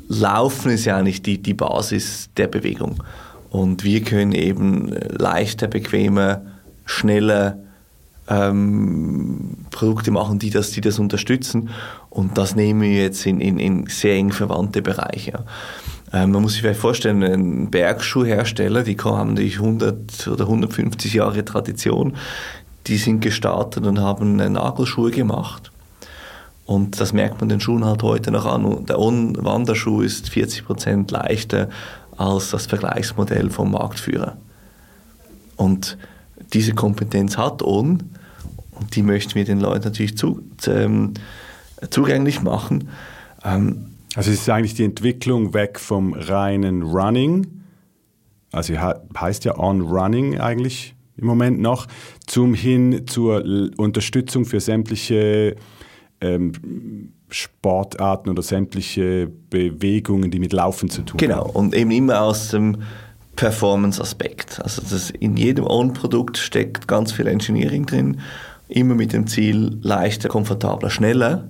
Laufen 0.07 0.71
ist 0.71 0.85
ja 0.85 0.97
eigentlich 0.97 1.21
die, 1.21 1.41
die 1.41 1.53
Basis 1.53 2.29
der 2.37 2.47
Bewegung. 2.47 3.03
Und 3.49 3.83
wir 3.83 4.01
können 4.01 4.31
eben 4.31 4.89
leichter, 5.09 5.67
bequemer, 5.67 6.41
schneller 6.85 7.57
ähm, 8.29 9.57
Produkte 9.71 10.11
machen, 10.11 10.39
die 10.39 10.49
das, 10.49 10.71
die 10.71 10.81
das 10.81 10.99
unterstützen. 10.99 11.69
Und 12.09 12.37
das 12.37 12.55
nehmen 12.55 12.81
wir 12.81 13.03
jetzt 13.03 13.25
in, 13.25 13.41
in, 13.41 13.59
in 13.59 13.87
sehr 13.87 14.15
eng 14.15 14.31
verwandte 14.31 14.81
Bereiche. 14.81 15.43
Ähm, 16.13 16.31
man 16.31 16.41
muss 16.41 16.53
sich 16.53 16.61
vielleicht 16.61 16.79
vorstellen, 16.79 17.23
ein 17.23 17.71
Bergschuhhersteller, 17.71 18.83
die 18.83 18.97
haben 18.97 19.29
natürlich 19.29 19.57
100 19.57 20.27
oder 20.27 20.43
150 20.43 21.13
Jahre 21.13 21.45
Tradition, 21.45 22.15
die 22.87 22.97
sind 22.97 23.21
gestartet 23.21 23.85
und 23.85 23.99
haben 23.99 24.35
Nagelschuhe 24.35 25.11
gemacht. 25.11 25.71
Und 26.65 26.99
das 26.99 27.13
merkt 27.13 27.39
man 27.39 27.49
den 27.49 27.59
Schuhen 27.59 27.85
halt 27.85 28.01
heute 28.03 28.31
noch 28.31 28.45
an. 28.45 28.85
Der 28.85 28.99
On-Wanderschuh 28.99 30.01
ist 30.01 30.29
40 30.29 30.65
Prozent 30.65 31.11
leichter 31.11 31.69
als 32.17 32.51
das 32.51 32.65
Vergleichsmodell 32.65 33.49
vom 33.49 33.71
Marktführer. 33.71 34.37
Und 35.57 35.97
diese 36.53 36.73
Kompetenz 36.73 37.37
hat 37.37 37.61
On 37.61 38.03
und 38.71 38.95
die 38.95 39.03
möchten 39.03 39.35
wir 39.35 39.45
den 39.45 39.59
Leuten 39.59 39.85
natürlich 39.85 40.17
zu, 40.17 40.41
ähm, 40.67 41.13
zugänglich 41.89 42.41
machen. 42.41 42.89
Ähm, 43.43 43.90
also 44.15 44.31
es 44.31 44.41
ist 44.41 44.49
eigentlich 44.49 44.73
die 44.73 44.83
Entwicklung 44.83 45.53
weg 45.53 45.79
vom 45.79 46.13
reinen 46.13 46.83
Running, 46.83 47.47
also 48.51 48.73
heißt 49.17 49.45
ja 49.45 49.57
On 49.57 49.81
Running 49.81 50.39
eigentlich 50.39 50.95
im 51.17 51.27
Moment 51.27 51.59
noch, 51.59 51.87
zum 52.25 52.53
hin 52.53 53.07
zur 53.07 53.43
Unterstützung 53.77 54.45
für 54.45 54.59
sämtliche 54.59 55.55
ähm, 56.19 57.13
Sportarten 57.29 58.29
oder 58.29 58.41
sämtliche 58.41 59.31
Bewegungen, 59.49 60.31
die 60.31 60.39
mit 60.39 60.51
Laufen 60.51 60.89
zu 60.89 61.03
tun 61.03 61.17
genau. 61.17 61.35
haben. 61.35 61.47
Genau, 61.47 61.59
und 61.59 61.75
eben 61.75 61.91
immer 61.91 62.21
aus 62.21 62.49
dem 62.49 62.77
Performance-Aspekt. 63.35 64.61
Also 64.61 64.81
das 64.81 65.09
in 65.09 65.37
jedem 65.37 65.65
On-Produkt 65.65 66.37
steckt 66.37 66.87
ganz 66.87 67.11
viel 67.11 67.27
Engineering 67.27 67.85
drin, 67.85 68.19
immer 68.67 68.95
mit 68.95 69.13
dem 69.13 69.27
Ziel 69.27 69.77
leichter, 69.81 70.29
komfortabler, 70.29 70.89
schneller. 70.89 71.49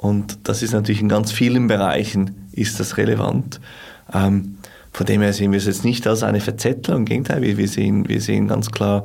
Und 0.00 0.38
das 0.44 0.62
ist 0.62 0.72
natürlich 0.72 1.02
in 1.02 1.10
ganz 1.10 1.30
vielen 1.30 1.66
Bereichen 1.66 2.48
ist 2.52 2.80
das 2.80 2.96
relevant. 2.96 3.60
Ähm, 4.14 4.56
von 4.92 5.04
dem 5.04 5.20
her 5.20 5.34
sehen 5.34 5.52
wir 5.52 5.58
es 5.58 5.66
jetzt 5.66 5.84
nicht 5.84 6.06
als 6.06 6.22
eine 6.22 6.40
Verzettlung, 6.40 7.00
im 7.00 7.04
Gegenteil, 7.04 7.42
wir, 7.42 7.58
wir, 7.58 7.68
sehen, 7.68 8.08
wir 8.08 8.22
sehen 8.22 8.48
ganz 8.48 8.70
klar, 8.70 9.04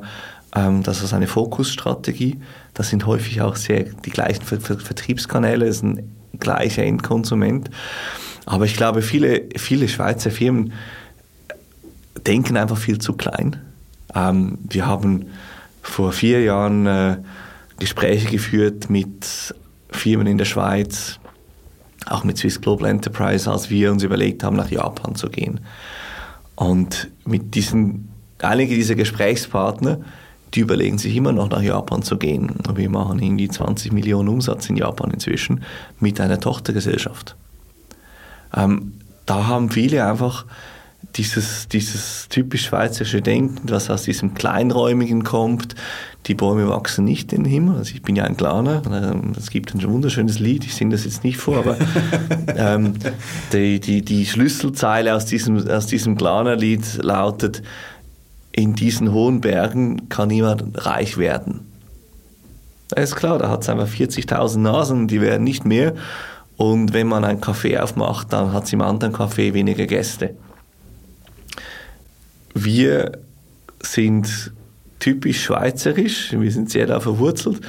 ähm, 0.54 0.82
das 0.82 1.02
ist 1.02 1.12
eine 1.12 1.26
Fokusstrategie. 1.26 2.40
Das 2.72 2.88
sind 2.88 3.04
häufig 3.04 3.42
auch 3.42 3.56
sehr 3.56 3.84
die 3.84 4.10
gleichen 4.10 4.42
Ver 4.42 4.58
Ver 4.58 4.78
Vertriebskanäle, 4.78 5.66
es 5.66 5.76
ist 5.76 5.82
ein 5.84 6.10
gleicher 6.40 6.82
Endkonsument. 6.82 7.68
Aber 8.46 8.64
ich 8.64 8.74
glaube, 8.74 9.02
viele, 9.02 9.42
viele 9.54 9.88
Schweizer 9.88 10.30
Firmen 10.30 10.72
denken 12.26 12.56
einfach 12.56 12.78
viel 12.78 12.98
zu 12.98 13.12
klein. 13.12 13.60
Ähm, 14.14 14.56
wir 14.66 14.86
haben 14.86 15.26
vor 15.82 16.12
vier 16.12 16.42
Jahren 16.42 16.86
äh, 16.86 17.18
Gespräche 17.78 18.30
geführt 18.30 18.88
mit 18.88 19.54
Firmen 19.96 20.26
in 20.26 20.38
der 20.38 20.44
Schweiz, 20.44 21.18
auch 22.06 22.24
mit 22.24 22.38
Swiss 22.38 22.60
Global 22.60 22.88
Enterprise, 22.88 23.50
als 23.50 23.70
wir 23.70 23.90
uns 23.90 24.02
überlegt 24.02 24.44
haben, 24.44 24.56
nach 24.56 24.70
Japan 24.70 25.14
zu 25.14 25.28
gehen. 25.28 25.60
Und 26.54 27.10
mit 27.24 27.54
diesen, 27.54 28.08
einige 28.40 28.74
dieser 28.74 28.94
Gesprächspartner, 28.94 30.00
die 30.54 30.60
überlegen 30.60 30.98
sich 30.98 31.14
immer 31.16 31.32
noch 31.32 31.50
nach 31.50 31.62
Japan 31.62 32.02
zu 32.02 32.16
gehen. 32.16 32.54
Wir 32.74 32.88
machen 32.88 33.18
irgendwie 33.18 33.48
20 33.48 33.92
Millionen 33.92 34.28
Umsatz 34.28 34.70
in 34.70 34.76
Japan 34.76 35.10
inzwischen 35.10 35.62
mit 36.00 36.20
einer 36.20 36.40
Tochtergesellschaft. 36.40 37.36
Ähm, 38.54 38.94
da 39.26 39.46
haben 39.48 39.70
viele 39.70 40.06
einfach 40.06 40.46
dieses, 41.16 41.68
dieses 41.68 42.28
typisch 42.28 42.66
schweizerische 42.66 43.22
Denken, 43.22 43.70
was 43.70 43.90
aus 43.90 44.04
diesem 44.04 44.34
Kleinräumigen 44.34 45.24
kommt. 45.24 45.74
Die 46.26 46.34
Bäume 46.34 46.68
wachsen 46.68 47.04
nicht 47.04 47.32
in 47.32 47.44
den 47.44 47.52
Himmel. 47.52 47.76
Also 47.76 47.94
ich 47.94 48.02
bin 48.02 48.16
ja 48.16 48.24
ein 48.24 48.36
Glaner. 48.36 48.82
Ähm, 48.86 49.32
es 49.36 49.50
gibt 49.50 49.74
ein 49.74 49.82
wunderschönes 49.82 50.38
Lied. 50.38 50.64
Ich 50.64 50.74
singe 50.74 50.92
das 50.92 51.04
jetzt 51.04 51.24
nicht 51.24 51.38
vor, 51.38 51.58
aber 51.58 51.76
ähm, 52.56 52.94
die, 53.52 53.80
die, 53.80 54.02
die 54.02 54.26
Schlüsselzeile 54.26 55.14
aus 55.14 55.24
diesem, 55.26 55.68
aus 55.68 55.86
diesem 55.86 56.16
Glaner-Lied 56.16 57.02
lautet, 57.02 57.62
in 58.52 58.74
diesen 58.74 59.12
hohen 59.12 59.40
Bergen 59.40 60.08
kann 60.08 60.28
niemand 60.28 60.86
reich 60.86 61.18
werden. 61.18 61.60
Das 62.88 63.10
ist 63.10 63.16
klar, 63.16 63.38
da 63.38 63.50
hat 63.50 63.62
es 63.62 63.68
einfach 63.68 63.88
40.000 63.88 64.58
Nasen, 64.58 65.08
die 65.08 65.20
werden 65.20 65.44
nicht 65.44 65.64
mehr. 65.64 65.94
Und 66.56 66.94
wenn 66.94 67.06
man 67.06 67.24
ein 67.24 67.40
Café 67.40 67.78
aufmacht, 67.78 68.32
dann 68.32 68.52
hat 68.52 68.64
es 68.64 68.72
im 68.72 68.80
anderen 68.80 69.14
Café 69.14 69.52
weniger 69.52 69.86
Gäste. 69.86 70.34
Wir 72.58 73.12
sind 73.82 74.50
typisch 74.98 75.44
schweizerisch, 75.44 76.32
wir 76.32 76.50
sind 76.50 76.70
sehr 76.70 76.86
da 76.86 77.00
verwurzelt, 77.00 77.60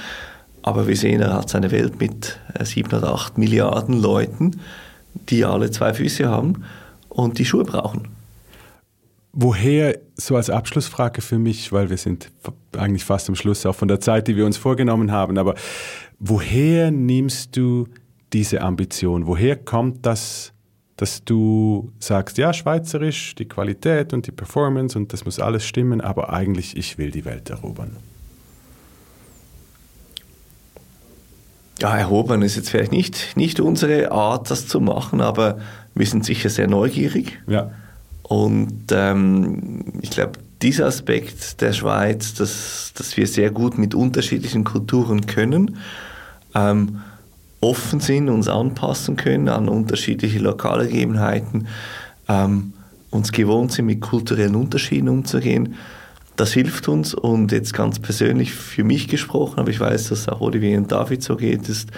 aber 0.61 0.87
wir 0.87 0.95
sehen, 0.95 1.19
er 1.19 1.33
hat 1.33 1.49
seine 1.49 1.71
Welt 1.71 1.99
mit 1.99 2.39
äh, 2.53 2.63
sieben 2.63 2.93
oder 2.93 3.13
acht 3.13 3.37
Milliarden 3.37 4.01
Leuten, 4.01 4.61
die 5.27 5.43
alle 5.43 5.71
zwei 5.71 5.93
Füße 5.93 6.29
haben 6.29 6.63
und 7.09 7.37
die 7.37 7.43
Schuhe 7.43 7.65
brauchen. 7.65 8.07
Woher, 9.33 9.99
so 10.15 10.37
als 10.37 10.49
Abschlussfrage 10.49 11.21
für 11.21 11.37
mich, 11.37 11.73
weil 11.73 11.89
wir 11.89 11.97
sind 11.97 12.31
eigentlich 12.77 13.03
fast 13.03 13.27
am 13.27 13.35
Schluss 13.35 13.65
auch 13.65 13.75
von 13.75 13.89
der 13.89 13.99
Zeit, 13.99 14.29
die 14.29 14.37
wir 14.37 14.45
uns 14.45 14.55
vorgenommen 14.55 15.11
haben, 15.11 15.37
aber 15.37 15.55
woher 16.17 16.91
nimmst 16.91 17.57
du 17.57 17.89
diese 18.31 18.61
Ambition? 18.61 19.27
Woher 19.27 19.57
kommt 19.57 20.05
das 20.05 20.53
dass 20.97 21.23
du 21.23 21.91
sagst, 21.99 22.37
ja, 22.39 22.53
schweizerisch, 22.53 23.35
die 23.35 23.45
Qualität 23.45 24.13
und 24.13 24.25
die 24.25 24.31
Performance 24.31 24.97
und 24.97 25.13
das 25.13 25.25
muss 25.25 25.39
alles 25.39 25.65
stimmen, 25.65 26.01
aber 26.01 26.33
eigentlich, 26.33 26.75
ich 26.75 26.97
will 26.97 27.11
die 27.11 27.23
Welt 27.23 27.49
erobern. 27.51 27.95
Ja, 31.79 31.95
erobern 31.95 32.41
ist 32.41 32.55
jetzt 32.55 32.71
vielleicht 32.71 32.91
nicht, 32.91 33.37
nicht 33.37 33.59
unsere 33.59 34.11
Art, 34.11 34.49
das 34.49 34.67
zu 34.67 34.79
machen, 34.79 35.21
aber 35.21 35.59
wir 35.93 36.07
sind 36.07 36.25
sicher 36.25 36.49
sehr 36.49 36.67
neugierig. 36.67 37.39
Ja. 37.45 37.71
Und 38.23 38.85
ähm, 38.91 39.83
ich 40.01 40.09
glaube, 40.09 40.39
dieser 40.63 40.87
Aspekt 40.87 41.61
der 41.61 41.73
Schweiz, 41.73 42.33
dass, 42.33 42.93
dass 42.95 43.15
wir 43.15 43.27
sehr 43.27 43.51
gut 43.51 43.77
mit 43.77 43.93
unterschiedlichen 43.93 44.63
Kulturen 44.63 45.27
können, 45.27 45.77
ähm, 46.55 47.01
offen 47.61 47.99
sind, 47.99 48.29
uns 48.29 48.47
anpassen 48.47 49.15
können 49.15 49.49
an 49.49 49.69
unterschiedliche 49.69 50.39
Lokalgegebenheiten, 50.39 51.67
ähm, 52.27 52.73
uns 53.09 53.31
gewohnt 53.31 53.71
sind, 53.71 53.85
mit 53.85 54.01
kulturellen 54.01 54.55
Unterschieden 54.55 55.09
umzugehen. 55.09 55.75
Das 56.35 56.53
hilft 56.53 56.87
uns 56.87 57.15
und 57.15 57.51
jetzt 57.51 57.73
ganz 57.73 57.99
persönlich 57.99 58.53
für 58.53 58.83
mich 58.83 59.07
gesprochen, 59.07 59.59
aber 59.59 59.71
ich 59.71 59.79
weiß, 59.79 60.09
dass 60.09 60.29
auch 60.29 60.41
Olivier 60.41 60.77
und 60.77 60.91
David 60.91 61.23
so 61.23 61.35
geht, 61.35 61.67
ist, 61.67 61.89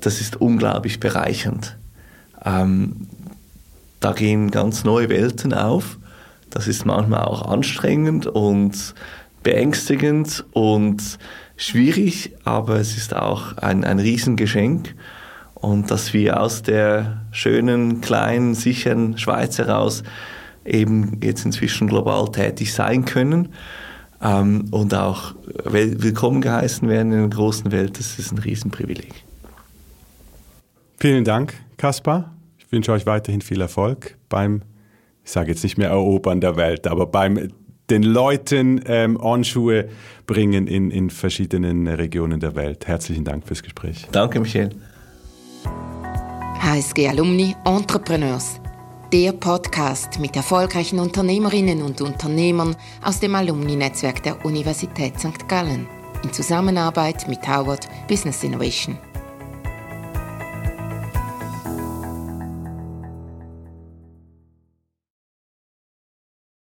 das 0.00 0.20
ist 0.20 0.40
unglaublich 0.40 1.00
bereichernd. 1.00 1.76
Ähm, 2.44 3.08
da 4.00 4.12
gehen 4.12 4.50
ganz 4.50 4.84
neue 4.84 5.08
Welten 5.10 5.52
auf. 5.52 5.98
Das 6.50 6.66
ist 6.66 6.86
manchmal 6.86 7.24
auch 7.24 7.42
anstrengend 7.42 8.26
und 8.26 8.94
beängstigend 9.42 10.44
und 10.52 11.18
schwierig, 11.62 12.32
aber 12.44 12.76
es 12.76 12.96
ist 12.96 13.14
auch 13.14 13.56
ein, 13.56 13.84
ein 13.84 13.98
Riesengeschenk. 13.98 14.94
Und 15.54 15.90
dass 15.90 16.12
wir 16.12 16.40
aus 16.40 16.62
der 16.62 17.22
schönen, 17.30 18.00
kleinen, 18.00 18.54
sicheren 18.54 19.16
Schweiz 19.16 19.58
heraus 19.58 20.02
eben 20.64 21.20
jetzt 21.22 21.44
inzwischen 21.44 21.86
global 21.86 22.30
tätig 22.32 22.72
sein 22.72 23.04
können 23.04 23.50
ähm, 24.20 24.66
und 24.70 24.94
auch 24.94 25.34
willkommen 25.64 26.40
geheißen 26.40 26.88
werden 26.88 27.12
in 27.12 27.18
der 27.20 27.28
großen 27.28 27.70
Welt, 27.70 27.98
das 27.98 28.18
ist 28.18 28.32
ein 28.32 28.38
Riesenprivileg. 28.38 29.12
Vielen 30.98 31.24
Dank, 31.24 31.54
Kaspar. 31.76 32.32
Ich 32.58 32.70
wünsche 32.70 32.92
euch 32.92 33.06
weiterhin 33.06 33.40
viel 33.40 33.60
Erfolg 33.60 34.16
beim, 34.28 34.62
ich 35.24 35.30
sage 35.30 35.50
jetzt 35.50 35.62
nicht 35.62 35.78
mehr 35.78 35.90
Erobern 35.90 36.40
der 36.40 36.56
Welt, 36.56 36.86
aber 36.86 37.06
beim 37.06 37.52
den 37.92 38.02
Leuten 38.04 38.80
ähm, 38.86 39.20
Anschuhe 39.20 39.90
bringen 40.26 40.66
in, 40.66 40.90
in 40.90 41.10
verschiedenen 41.10 41.86
Regionen 41.86 42.40
der 42.40 42.54
Welt. 42.54 42.86
Herzlichen 42.86 43.24
Dank 43.24 43.46
fürs 43.46 43.62
Gespräch. 43.62 44.06
Danke, 44.10 44.40
Michael. 44.40 44.70
HSG 46.58 47.08
Alumni 47.08 47.54
Entrepreneurs. 47.66 48.58
Der 49.12 49.32
Podcast 49.32 50.18
mit 50.20 50.34
erfolgreichen 50.36 51.00
Unternehmerinnen 51.00 51.82
und 51.82 52.00
Unternehmern 52.00 52.74
aus 53.04 53.20
dem 53.20 53.34
Alumni-Netzwerk 53.34 54.22
der 54.22 54.42
Universität 54.42 55.20
St. 55.20 55.46
Gallen 55.46 55.86
in 56.24 56.32
Zusammenarbeit 56.32 57.28
mit 57.28 57.46
Howard 57.46 57.86
Business 58.08 58.42
Innovation. 58.42 58.96